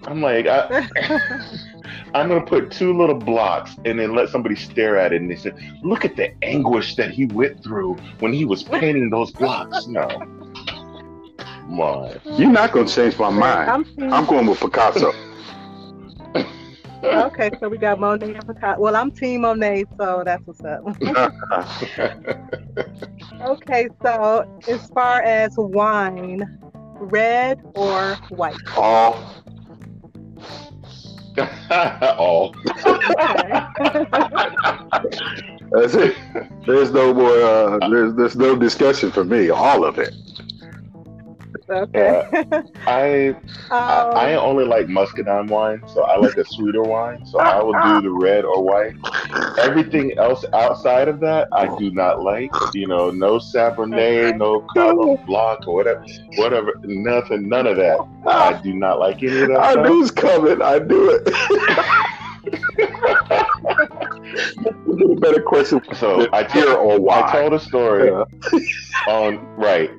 I'm 0.05 0.23
like, 0.23 0.47
I, 0.47 0.89
I'm 2.15 2.29
gonna 2.29 2.41
put 2.41 2.71
two 2.71 2.97
little 2.97 3.15
blocks 3.15 3.77
and 3.85 3.99
then 3.99 4.15
let 4.15 4.31
somebody 4.31 4.55
stare 4.57 4.97
at 4.97 5.13
it 5.13 5.21
and 5.21 5.31
they 5.31 5.37
say, 5.37 5.53
"Look 5.83 6.07
at 6.07 6.17
the 6.17 6.33
anguish 6.43 6.97
that 6.97 7.11
he 7.11 7.27
went 7.27 7.63
through 7.63 7.97
when 8.21 8.33
he 8.33 8.47
was 8.47 8.63
painting 8.63 9.11
those 9.11 9.31
blocks." 9.31 9.87
No, 9.87 10.09
come 10.09 11.81
on. 11.81 12.19
You're 12.39 12.51
not 12.51 12.73
gonna 12.73 12.89
change 12.89 13.19
my 13.19 13.29
mind. 13.31 13.71
I'm 13.71 14.13
I'm 14.13 14.25
going 14.25 14.47
with 14.47 14.59
Picasso. 14.61 15.13
Okay, 17.05 17.51
so 17.61 17.69
we 17.69 17.79
got 17.79 18.01
Monet 18.01 18.35
and 18.35 18.47
Picasso. 18.47 18.81
Well, 18.81 18.97
I'm 18.97 19.11
Team 19.11 19.43
Monet, 19.43 19.85
so 19.99 20.23
that's 20.25 20.47
what's 20.47 20.61
up. 20.63 20.83
okay, 23.43 23.89
so 24.03 24.61
as 24.67 24.89
far 24.91 25.23
as 25.23 25.55
wine, 25.57 26.59
red 26.95 27.61
or 27.75 28.17
white? 28.31 28.57
All. 28.77 29.23
All. 32.19 32.55
That's 35.71 35.95
it. 35.95 36.17
There's 36.67 36.91
no 36.91 37.13
more. 37.13 37.43
Uh, 37.43 37.89
there's 37.91 38.15
there's 38.15 38.37
no 38.37 38.57
discussion 38.57 39.13
for 39.13 39.25
me. 39.25 39.51
All 39.51 39.85
of 39.85 39.99
it. 39.99 40.15
Okay. 41.71 42.23
I 42.33 42.63
I, 42.87 43.37
Um, 43.71 44.17
I 44.17 44.35
only 44.35 44.65
like 44.65 44.89
muscadine 44.89 45.47
wine, 45.49 45.83
so 45.87 46.03
I 46.05 46.17
like 46.19 46.37
a 46.37 46.45
sweeter 46.45 46.83
wine. 46.83 47.25
So 47.27 47.39
I 47.39 47.63
will 47.63 47.75
do 47.75 48.01
the 48.03 48.11
red 48.11 48.45
or 48.45 48.63
white. 48.63 48.95
Everything 49.59 50.17
else 50.19 50.45
outside 50.53 51.09
of 51.09 51.21
that, 51.21 51.49
I 51.53 51.67
do 51.79 51.91
not 51.91 52.23
like. 52.23 52.51
You 52.75 52.87
know, 52.89 53.11
no 53.11 53.39
Cabernet, 53.39 54.37
no 54.37 54.61
Cabo 54.75 55.17
Blanc 55.27 55.67
or 55.67 55.75
whatever, 55.75 56.05
whatever, 56.37 56.73
nothing, 56.85 57.49
none 57.49 57.67
of 57.67 57.77
that. 57.77 57.99
I 58.27 58.61
do 58.63 58.73
not 58.75 58.99
like 58.99 59.23
any 59.23 59.41
of 59.41 59.49
that. 59.49 59.59
I 59.61 59.73
stuff. 59.73 59.87
knew 59.87 59.97
it 59.97 60.01
was 60.01 60.11
coming. 60.11 60.63
I 60.63 60.79
knew 60.79 61.11
it. 61.11 61.29
Get 64.99 65.11
a 65.11 65.17
better 65.21 65.43
question. 65.43 65.81
So 65.95 66.27
I 66.33 66.45
Here 66.45 66.65
told, 66.67 66.77
or 66.77 67.01
why? 67.01 67.21
I 67.23 67.33
told 67.33 67.53
a 67.55 67.59
story 67.61 68.09
Yeah. 68.09 68.25
on 69.07 69.39
right. 69.57 69.91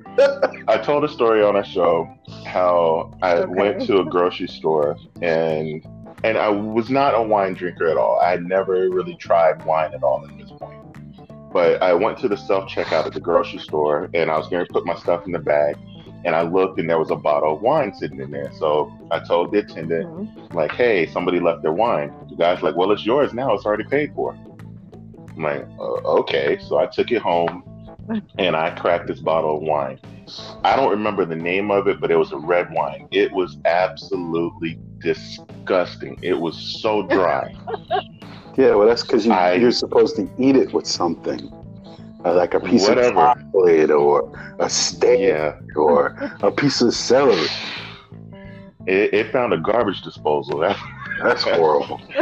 I 0.68 0.78
told 0.78 1.04
a 1.04 1.08
story 1.08 1.44
on 1.44 1.56
a 1.56 1.64
show 1.64 2.08
how 2.46 3.12
I 3.22 3.36
Okay. 3.36 3.54
went 3.54 3.82
to 3.88 4.00
a 4.00 4.06
grocery 4.06 4.48
store 4.48 4.98
and 5.22 5.84
and 6.24 6.38
I 6.38 6.50
was 6.50 6.90
not 6.90 7.16
a 7.16 7.22
wine 7.22 7.54
drinker 7.54 7.88
at 7.88 7.96
all. 7.96 8.20
I 8.20 8.30
had 8.32 8.44
never 8.44 8.90
really 8.90 9.16
tried 9.16 9.64
wine 9.66 9.94
at 9.94 10.04
all 10.04 10.26
at 10.28 10.38
this 10.38 10.52
point. 10.52 10.80
But 11.54 11.82
I 11.82 11.94
went 11.94 12.18
to 12.20 12.28
the 12.28 12.36
self 12.38 12.70
checkout 12.70 13.06
at 13.06 13.14
the 13.14 13.22
grocery 13.22 13.60
store 13.60 14.10
and 14.14 14.30
I 14.30 14.38
was 14.38 14.48
going 14.50 14.66
to 14.66 14.72
put 14.72 14.86
my 14.86 14.96
stuff 14.96 15.26
in 15.26 15.32
the 15.32 15.40
bag 15.40 15.78
and 16.26 16.36
I 16.36 16.42
looked 16.42 16.80
and 16.80 16.90
there 16.90 17.00
was 17.00 17.12
a 17.12 17.16
bottle 17.16 17.56
of 17.56 17.62
wine 17.62 17.94
sitting 17.94 18.20
in 18.20 18.32
there. 18.32 18.52
So 18.58 18.92
I 19.12 19.20
told 19.20 19.52
the 19.54 19.60
attendant 19.60 20.10
mhm. 20.10 20.54
like, 20.54 20.72
hey, 20.72 21.06
somebody 21.08 21.40
left 21.40 21.62
their 21.62 21.72
wine. 21.72 22.14
The 22.30 22.36
guy's 22.36 22.62
like, 22.62 22.76
well, 22.76 22.92
it's 22.92 23.06
yours 23.06 23.34
now. 23.34 23.54
It's 23.54 23.66
already 23.66 23.86
paid 23.86 24.14
for. 24.14 24.38
I'm 25.38 25.44
like, 25.44 25.66
uh, 25.80 26.20
okay. 26.20 26.58
So 26.60 26.78
I 26.78 26.88
took 26.88 27.12
it 27.12 27.22
home 27.22 27.64
and 28.38 28.56
I 28.56 28.72
cracked 28.72 29.08
this 29.08 29.20
bottle 29.20 29.58
of 29.58 29.64
wine. 29.64 30.00
I 30.64 30.76
don't 30.76 30.90
remember 30.90 31.26
the 31.26 31.36
name 31.36 31.72
of 31.72 31.88
it, 31.88 32.00
but 32.00 32.12
it 32.12 32.18
was 32.18 32.32
a 32.32 32.38
red 32.38 32.72
wine. 32.72 33.08
It 33.12 33.32
was 33.32 33.58
absolutely 33.66 34.80
disgusting. 35.00 36.20
It 36.22 36.40
was 36.40 36.56
so 36.58 37.04
dry. 37.08 37.56
Yeah, 38.58 38.76
well, 38.76 38.88
that's 38.88 39.04
because 39.04 39.26
you, 39.26 39.34
you're 39.34 39.72
supposed 39.72 40.18
to 40.18 40.30
eat 40.38 40.58
it 40.58 40.74
with 40.74 40.86
something, 40.86 41.50
uh, 42.26 42.34
like 42.34 42.54
a 42.54 42.60
piece 42.60 42.90
Whatever. 42.90 43.18
of 43.22 43.38
chocolate 43.38 43.90
or 43.90 44.56
a 44.60 44.70
steak 44.70 45.22
yeah. 45.22 45.54
or 45.78 46.08
a 46.42 46.52
piece 46.52 46.82
of 46.82 46.94
celery. 46.94 47.48
It, 48.86 49.14
it 49.14 49.32
found 49.32 49.54
a 49.54 49.58
garbage 49.58 50.02
disposal. 50.02 50.60
That's 51.24 51.44
horrible. 51.44 52.02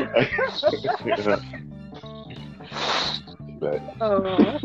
but 3.60 3.82
Oh. 4.00 4.60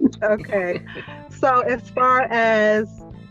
okay. 0.22 0.82
So 1.30 1.60
as 1.60 1.88
far 1.90 2.22
as 2.22 2.88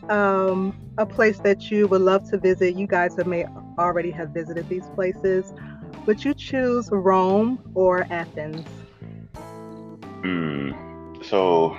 um, 0.10 0.75
a 0.97 1.06
place 1.06 1.39
that 1.39 1.69
you 1.69 1.88
would 1.88 2.01
love 2.01 2.30
to 2.30 2.38
visit, 2.38 2.75
you 2.75 2.88
guys 2.88 3.15
have 3.17 3.27
may 3.27 3.45
already 3.77 4.12
have 4.12 4.30
visited 4.30 4.67
these 4.69 4.88
places. 4.95 5.53
Would 6.06 6.23
you 6.23 6.34
choose 6.34 6.89
Rome 6.91 7.60
or 7.75 8.08
Athens? 8.10 8.65
Mm, 10.23 11.25
so, 11.25 11.77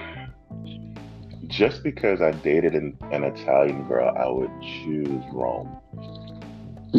just 1.46 1.82
because 1.82 2.20
I 2.20 2.32
dated 2.32 2.74
an, 2.74 2.96
an 3.10 3.24
Italian 3.24 3.88
girl, 3.88 4.14
I 4.16 4.28
would 4.28 4.50
choose 4.62 5.24
Rome. 5.32 5.80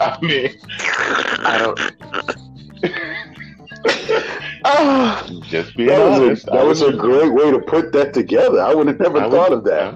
I 0.00 0.18
mean, 0.22 0.50
I 1.44 1.58
don't. 1.58 1.94
Oh, 4.64 5.40
just 5.44 5.76
being 5.76 5.88
that 5.88 5.98
was, 6.08 6.20
honest. 6.20 6.48
a, 6.48 6.50
that 6.50 6.66
was 6.66 6.82
a 6.82 6.92
great 6.92 7.32
way 7.32 7.50
to 7.50 7.58
put 7.60 7.92
that 7.92 8.12
together. 8.14 8.60
I 8.60 8.74
would 8.74 8.86
have 8.88 8.98
never 9.00 9.18
I 9.18 9.30
thought 9.30 9.50
would- 9.50 9.58
of 9.58 9.64
that. 9.64 9.94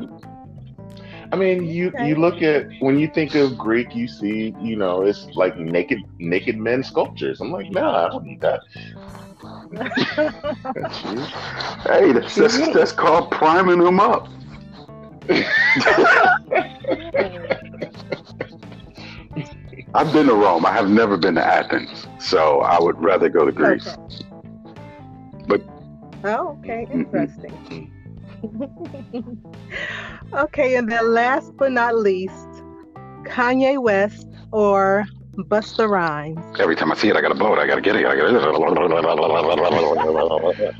I 1.30 1.36
mean, 1.36 1.64
you 1.66 1.88
Okay. 1.88 2.08
you 2.08 2.14
look 2.14 2.40
at 2.40 2.68
when 2.80 2.98
you 2.98 3.06
think 3.06 3.34
of 3.34 3.58
Greek, 3.58 3.94
you 3.94 4.08
see, 4.08 4.54
you 4.62 4.76
know, 4.76 5.02
it's 5.02 5.26
like 5.34 5.58
naked 5.58 5.98
naked 6.18 6.56
men 6.56 6.82
sculptures. 6.82 7.42
I'm 7.42 7.52
like, 7.52 7.70
nah, 7.70 8.06
I 8.06 8.08
don't 8.08 8.24
need 8.24 8.40
that. 8.40 8.60
That's 10.74 11.04
you. 11.04 11.18
Hey, 11.92 12.12
that's, 12.12 12.34
that's, 12.34 12.56
that's 12.72 12.92
called 12.92 13.30
priming 13.30 13.78
them 13.80 14.00
up. 14.00 14.28
I've 19.94 20.12
been 20.12 20.26
to 20.26 20.34
Rome. 20.34 20.64
I 20.66 20.72
have 20.72 20.88
never 20.90 21.16
been 21.16 21.34
to 21.36 21.44
Athens, 21.44 22.06
so 22.18 22.60
I 22.60 22.80
would 22.80 23.02
rather 23.02 23.28
go 23.28 23.44
to 23.44 23.52
Greece. 23.52 23.86
Okay. 23.86 24.24
But- 26.22 26.38
oh, 26.38 26.58
okay, 26.60 26.86
interesting. 26.92 27.92
okay, 30.32 30.76
and 30.76 30.90
then 30.90 31.12
last 31.14 31.56
but 31.56 31.72
not 31.72 31.96
least, 31.96 32.48
Kanye 33.24 33.80
West 33.80 34.26
or 34.52 35.06
Busta 35.36 35.88
Rhymes. 35.88 36.40
Every 36.58 36.76
time 36.76 36.90
I 36.92 36.96
see 36.96 37.08
it, 37.08 37.16
I 37.16 37.20
gotta 37.20 37.34
blow 37.34 37.54
it. 37.54 37.58
I 37.58 37.66
gotta 37.66 37.80
get 37.80 37.96
it. 37.96 38.06
I 38.06 38.16
gotta 38.16 38.32
get 38.32 38.42
it. 40.64 40.74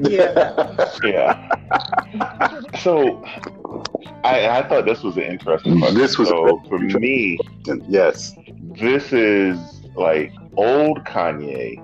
Yeah. 0.00 0.90
Yeah. 1.04 1.50
So, 2.80 3.24
I 4.24 4.48
I 4.48 4.68
thought 4.68 4.84
this 4.84 5.02
was 5.02 5.16
an 5.16 5.24
interesting 5.24 5.78
question. 5.78 5.96
This 5.96 6.18
was 6.18 6.28
so 6.28 6.62
for 6.68 6.78
me. 6.78 7.38
yes. 7.88 8.34
this 8.76 9.12
is 9.12 9.82
like 9.96 10.32
old 10.56 11.04
Kanye. 11.04 11.80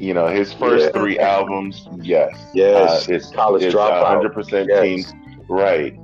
You 0.00 0.14
know, 0.14 0.28
his 0.28 0.52
first 0.52 0.92
Yeah. 0.94 0.94
three 0.94 1.18
albums, 1.18 1.88
yes, 2.00 2.32
Yes. 2.54 2.74
uh, 2.74 3.04
it's 3.08 3.30
College 3.30 3.64
it's 3.64 3.74
Dropout. 3.74 4.06
hundred 4.06 4.32
percent 4.34 4.68
Yes. 4.68 4.80
team, 4.80 5.06
right? 5.48 5.94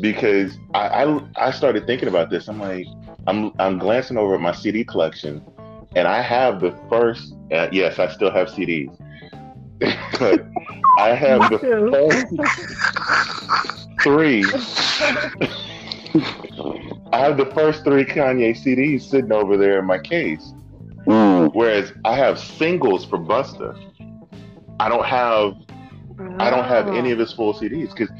Because 0.00 0.58
I, 0.74 1.04
I 1.04 1.20
I 1.36 1.50
started 1.52 1.86
thinking 1.86 2.08
about 2.08 2.30
this. 2.30 2.48
I'm 2.48 2.58
like, 2.58 2.90
I'm 3.26 3.52
I'm 3.58 3.78
glancing 3.78 4.16
over 4.18 4.34
at 4.34 4.40
my 4.40 4.52
CD 4.52 4.84
collection, 4.84 5.44
and 5.94 6.08
I 6.08 6.20
have 6.22 6.60
the 6.60 6.72
first. 6.88 7.34
Uh, 7.52 7.68
yes, 7.72 7.98
I 7.98 8.08
still 8.08 8.30
have 8.30 8.48
CDs, 8.48 8.96
but 10.18 10.46
I 10.96 11.10
have 11.14 11.48
the 11.48 11.60
first 11.90 12.26
three. 14.04 14.58
I 17.12 17.18
have 17.20 17.36
the 17.36 17.46
first 17.54 17.84
three 17.84 18.04
Kanye 18.04 18.50
CDs 18.52 19.02
sitting 19.02 19.32
over 19.32 19.56
there 19.56 19.78
in 19.78 19.86
my 19.86 19.98
case. 19.98 20.54
Mm. 21.08 21.54
Whereas 21.54 21.92
I 22.04 22.14
have 22.16 22.38
singles 22.38 23.06
for 23.06 23.18
Busta. 23.18 23.76
I 24.78 24.88
don't 24.88 25.06
have 25.06 25.54
I 26.38 26.50
don't 26.50 26.64
have 26.64 26.88
any 26.88 27.12
of 27.12 27.18
his 27.18 27.32
full 27.32 27.54
CDs 27.54 27.94
because 27.94 28.10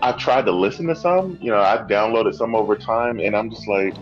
I've 0.00 0.16
tried 0.16 0.46
to 0.46 0.52
listen 0.52 0.86
to 0.86 0.96
some. 0.96 1.38
You 1.42 1.50
know, 1.50 1.60
I've 1.60 1.88
downloaded 1.88 2.34
some 2.34 2.54
over 2.54 2.76
time, 2.76 3.18
and 3.18 3.36
I'm 3.36 3.50
just 3.50 3.66
like, 3.66 3.94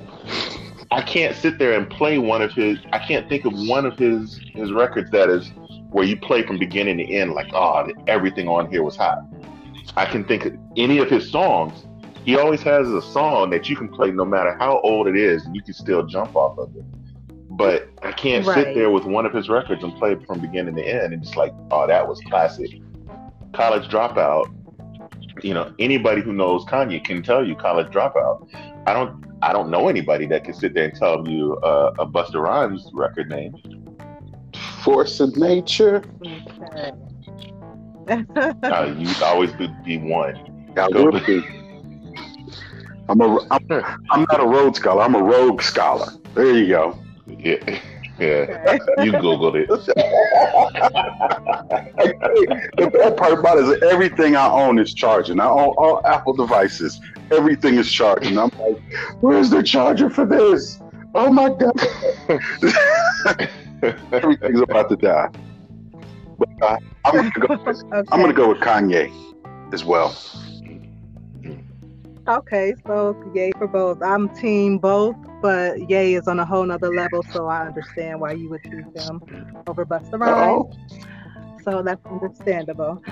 I 0.91 1.01
can't 1.03 1.35
sit 1.35 1.59
there 1.59 1.73
and 1.73 1.89
play 1.89 2.19
one 2.19 2.43
of 2.43 2.53
his. 2.53 2.79
I 2.93 2.99
can't 2.99 3.29
think 3.29 3.47
of 3.47 3.53
one 3.55 3.87
of 3.87 3.99
his 3.99 4.39
his 4.55 4.73
records 4.73 5.11
that 5.11 5.29
is 5.31 5.51
where 5.91 6.05
you 6.05 6.17
play 6.17 6.47
from 6.47 6.59
beginning 6.59 6.99
to 6.99 7.05
end. 7.05 7.33
Like, 7.33 7.49
oh, 7.55 7.91
everything 8.07 8.47
on 8.47 8.71
here 8.71 8.83
was 8.83 8.97
hot. 8.97 9.25
I 9.97 10.05
can 10.05 10.25
think 10.25 10.45
of 10.45 10.55
any 10.77 10.99
of 10.99 11.09
his 11.09 11.31
songs. 11.31 11.87
He 12.25 12.37
always 12.37 12.63
has 12.63 12.89
a 12.91 13.01
song 13.01 13.51
that 13.51 13.69
you 13.69 13.77
can 13.77 13.89
play 13.89 14.11
no 14.11 14.25
matter 14.25 14.57
how 14.59 14.81
old 14.81 15.09
it 15.09 15.17
is, 15.17 15.47
and 15.47 15.57
you 15.57 15.63
can 15.63 15.75
still 15.75 16.05
jump 16.05 16.37
off 16.37 16.59
of 16.59 16.77
it. 16.77 16.85
But 17.57 17.89
I 18.03 18.13
can't 18.13 18.45
sit 18.45 18.75
there 18.75 18.91
with 18.91 19.05
one 19.05 19.25
of 19.25 19.33
his 19.33 19.49
records 19.49 19.83
and 19.83 19.95
play 19.97 20.13
it 20.13 20.27
from 20.27 20.41
beginning 20.41 20.77
to 20.77 20.83
end 20.83 21.15
and 21.15 21.23
just 21.23 21.37
like, 21.37 21.53
oh, 21.71 21.87
that 21.87 22.07
was 22.07 22.21
classic. 22.29 22.71
College 23.55 23.89
Dropout. 23.89 24.53
You 25.43 25.55
know, 25.55 25.73
anybody 25.79 26.21
who 26.21 26.33
knows 26.33 26.65
Kanye 26.67 27.03
can 27.03 27.23
tell 27.23 27.47
you 27.47 27.57
College 27.57 27.89
Dropout. 27.89 28.49
I 28.87 28.93
don't. 28.93 29.25
I 29.43 29.53
don't 29.53 29.71
know 29.71 29.89
anybody 29.89 30.27
that 30.27 30.45
can 30.45 30.55
sit 30.55 30.73
there 30.73 30.87
and 30.87 30.95
tell 30.95 31.29
you 31.29 31.57
uh, 31.59 31.93
a 31.99 32.07
Busta 32.07 32.41
Rhymes 32.43 32.89
record 32.95 33.29
name. 33.29 33.55
Force 34.83 35.21
of 35.21 35.37
nature. 35.37 36.03
Okay. 36.63 36.93
Uh, 38.09 38.95
you 38.97 39.09
always 39.25 39.53
be, 39.55 39.69
be 39.85 39.99
one. 39.99 40.37
I 40.77 40.89
Go. 40.91 41.11
would 41.11 41.27
be. 41.27 41.45
I'm 43.09 43.21
a. 43.21 43.39
I'm, 43.51 43.67
I'm 44.11 44.27
not 44.31 44.41
a 44.41 44.47
Rhodes 44.47 44.79
scholar. 44.79 45.03
I'm 45.03 45.17
a 45.17 45.23
rogue 45.23 45.61
scholar. 45.61 46.13
There 46.35 46.57
you 46.57 46.69
go. 46.69 46.97
Yeah, 47.27 47.81
yeah. 48.19 48.79
You 49.03 49.13
googled 49.13 49.57
it. 49.57 49.69
the 52.77 52.91
bad 52.91 53.17
part 53.17 53.39
about 53.39 53.59
it 53.59 53.65
is 53.65 53.83
everything 53.83 54.37
I 54.37 54.49
own 54.49 54.79
is 54.79 54.95
charging. 54.95 55.41
I 55.41 55.47
own 55.47 55.75
all 55.77 56.07
Apple 56.07 56.35
devices. 56.35 57.01
Everything 57.31 57.75
is 57.75 57.91
charging. 57.93 58.39
I'm 58.39 58.51
like, 58.59 58.81
where's 59.21 59.51
the 59.51 59.63
charger 59.63 60.09
for 60.09 60.25
this? 60.25 60.81
Oh 61.15 61.33
my 61.33 61.49
god! 61.49 61.73
Everything's 64.13 64.61
about 64.61 64.89
to 64.91 64.97
die. 64.97 65.29
But 66.39 66.49
uh, 66.63 66.77
I'm 67.05 67.15
gonna 67.15 67.31
go. 67.31 67.57
With, 67.65 67.85
okay. 67.93 68.09
I'm 68.13 68.21
gonna 68.21 68.33
go 68.33 68.49
with 68.51 68.59
Kanye 68.59 69.11
as 69.73 69.85
well. 69.85 70.17
Okay, 72.29 72.75
so 72.87 73.17
yay 73.35 73.53
for 73.53 73.69
both. 73.69 74.03
I'm 74.03 74.29
team 74.35 74.79
both, 74.79 75.17
but 75.47 75.71
yay 75.91 76.15
is 76.15 76.27
on 76.33 76.39
a 76.45 76.47
whole 76.53 76.67
nother 76.73 76.93
level, 77.03 77.23
so 77.35 77.41
I 77.49 77.61
understand 77.71 78.21
why 78.21 78.33
you 78.43 78.51
would 78.51 78.65
choose 78.71 78.91
him 79.07 79.23
over 79.69 79.87
Busta 79.87 80.17
Rhymes. 80.25 80.43
Oh, 80.43 80.71
So 81.65 81.83
that's 81.83 82.05
understandable. 82.07 83.03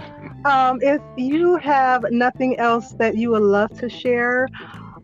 Um, 0.45 0.79
if 0.83 1.01
you 1.17 1.57
have 1.57 2.05
nothing 2.11 2.59
else 2.59 2.95
that 2.99 3.17
you 3.17 3.31
would 3.33 3.43
love 3.43 3.71
to 3.81 3.89
share, 3.89 4.49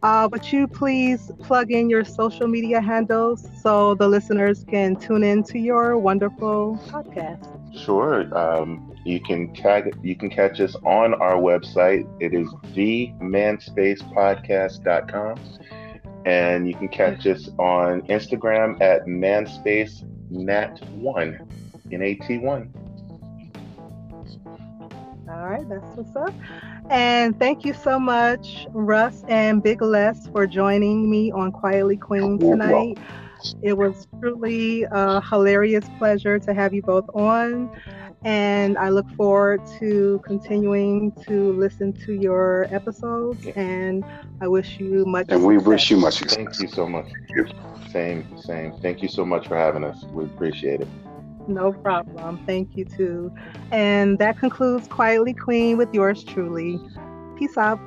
uh, 0.02 0.28
would 0.32 0.52
you 0.52 0.68
please 0.68 1.30
plug 1.42 1.72
in 1.72 1.90
your 1.90 2.04
social 2.04 2.48
media 2.48 2.80
handles 2.80 3.46
so 3.62 3.94
the 3.94 4.08
listeners 4.08 4.64
can 4.68 4.96
tune 4.96 5.24
in 5.24 5.42
to 5.44 5.58
your 5.58 5.98
wonderful 5.98 6.80
podcast? 6.90 7.58
Sure. 7.72 8.26
Um, 8.36 8.92
you 9.04 9.20
can 9.20 9.52
tag. 9.54 9.94
You 10.02 10.16
can 10.16 10.30
catch 10.30 10.60
us 10.60 10.74
on 10.84 11.14
our 11.14 11.36
website. 11.36 12.04
It 12.20 12.34
is 12.34 12.52
themanspacepodcast.com. 12.74 15.36
and 16.26 16.68
you 16.68 16.74
can 16.74 16.88
catch 16.88 17.26
us 17.26 17.48
on 17.58 18.02
Instagram 18.02 18.80
at 18.80 19.06
manspace 19.06 20.04
manspacenat1, 20.30 21.92
N-A-T-1. 21.92 22.68
All 25.28 25.48
right, 25.48 25.68
that's 25.68 25.96
what's 25.96 26.16
up. 26.16 26.34
And 26.90 27.38
thank 27.38 27.64
you 27.64 27.72
so 27.72 28.00
much, 28.00 28.66
Russ 28.70 29.24
and 29.28 29.62
Big 29.62 29.80
Les, 29.80 30.26
for 30.28 30.46
joining 30.46 31.08
me 31.08 31.30
on 31.30 31.52
Quietly 31.52 31.96
Queen 31.96 32.38
tonight. 32.38 32.98
It 33.62 33.76
was 33.76 34.08
truly 34.18 34.84
a 34.90 35.20
hilarious 35.22 35.84
pleasure 35.98 36.38
to 36.40 36.52
have 36.52 36.74
you 36.74 36.82
both 36.82 37.08
on. 37.14 37.70
And 38.24 38.76
I 38.76 38.90
look 38.90 39.08
forward 39.16 39.62
to 39.78 40.20
continuing 40.26 41.12
to 41.26 41.52
listen 41.52 41.92
to 42.04 42.12
your 42.12 42.66
episodes. 42.70 43.46
And 43.56 44.04
I 44.40 44.48
wish 44.48 44.78
you 44.78 45.04
much 45.06 45.26
and 45.28 45.44
we 45.44 45.56
success. 45.56 45.68
wish 45.68 45.90
you 45.90 45.96
much 45.96 46.14
success. 46.18 46.36
Thank 46.36 46.60
you 46.60 46.68
so 46.68 46.86
much. 46.86 47.06
Same, 47.90 48.36
same. 48.36 48.72
Thank 48.82 49.02
you 49.02 49.08
so 49.08 49.24
much 49.24 49.48
for 49.48 49.56
having 49.56 49.84
us. 49.84 50.04
We 50.12 50.24
appreciate 50.24 50.80
it. 50.80 50.88
No 51.48 51.72
problem. 51.72 52.44
Thank 52.46 52.76
you 52.76 52.84
too. 52.84 53.32
And 53.72 54.18
that 54.18 54.38
concludes 54.38 54.86
Quietly 54.86 55.34
Queen 55.34 55.76
with 55.76 55.92
yours 55.92 56.22
truly. 56.22 56.78
Peace 57.38 57.56
out. 57.56 57.80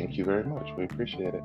Thank 0.00 0.18
you 0.18 0.24
very 0.26 0.44
much. 0.44 0.68
We 0.76 0.84
appreciate 0.84 1.32
it. 1.34 1.42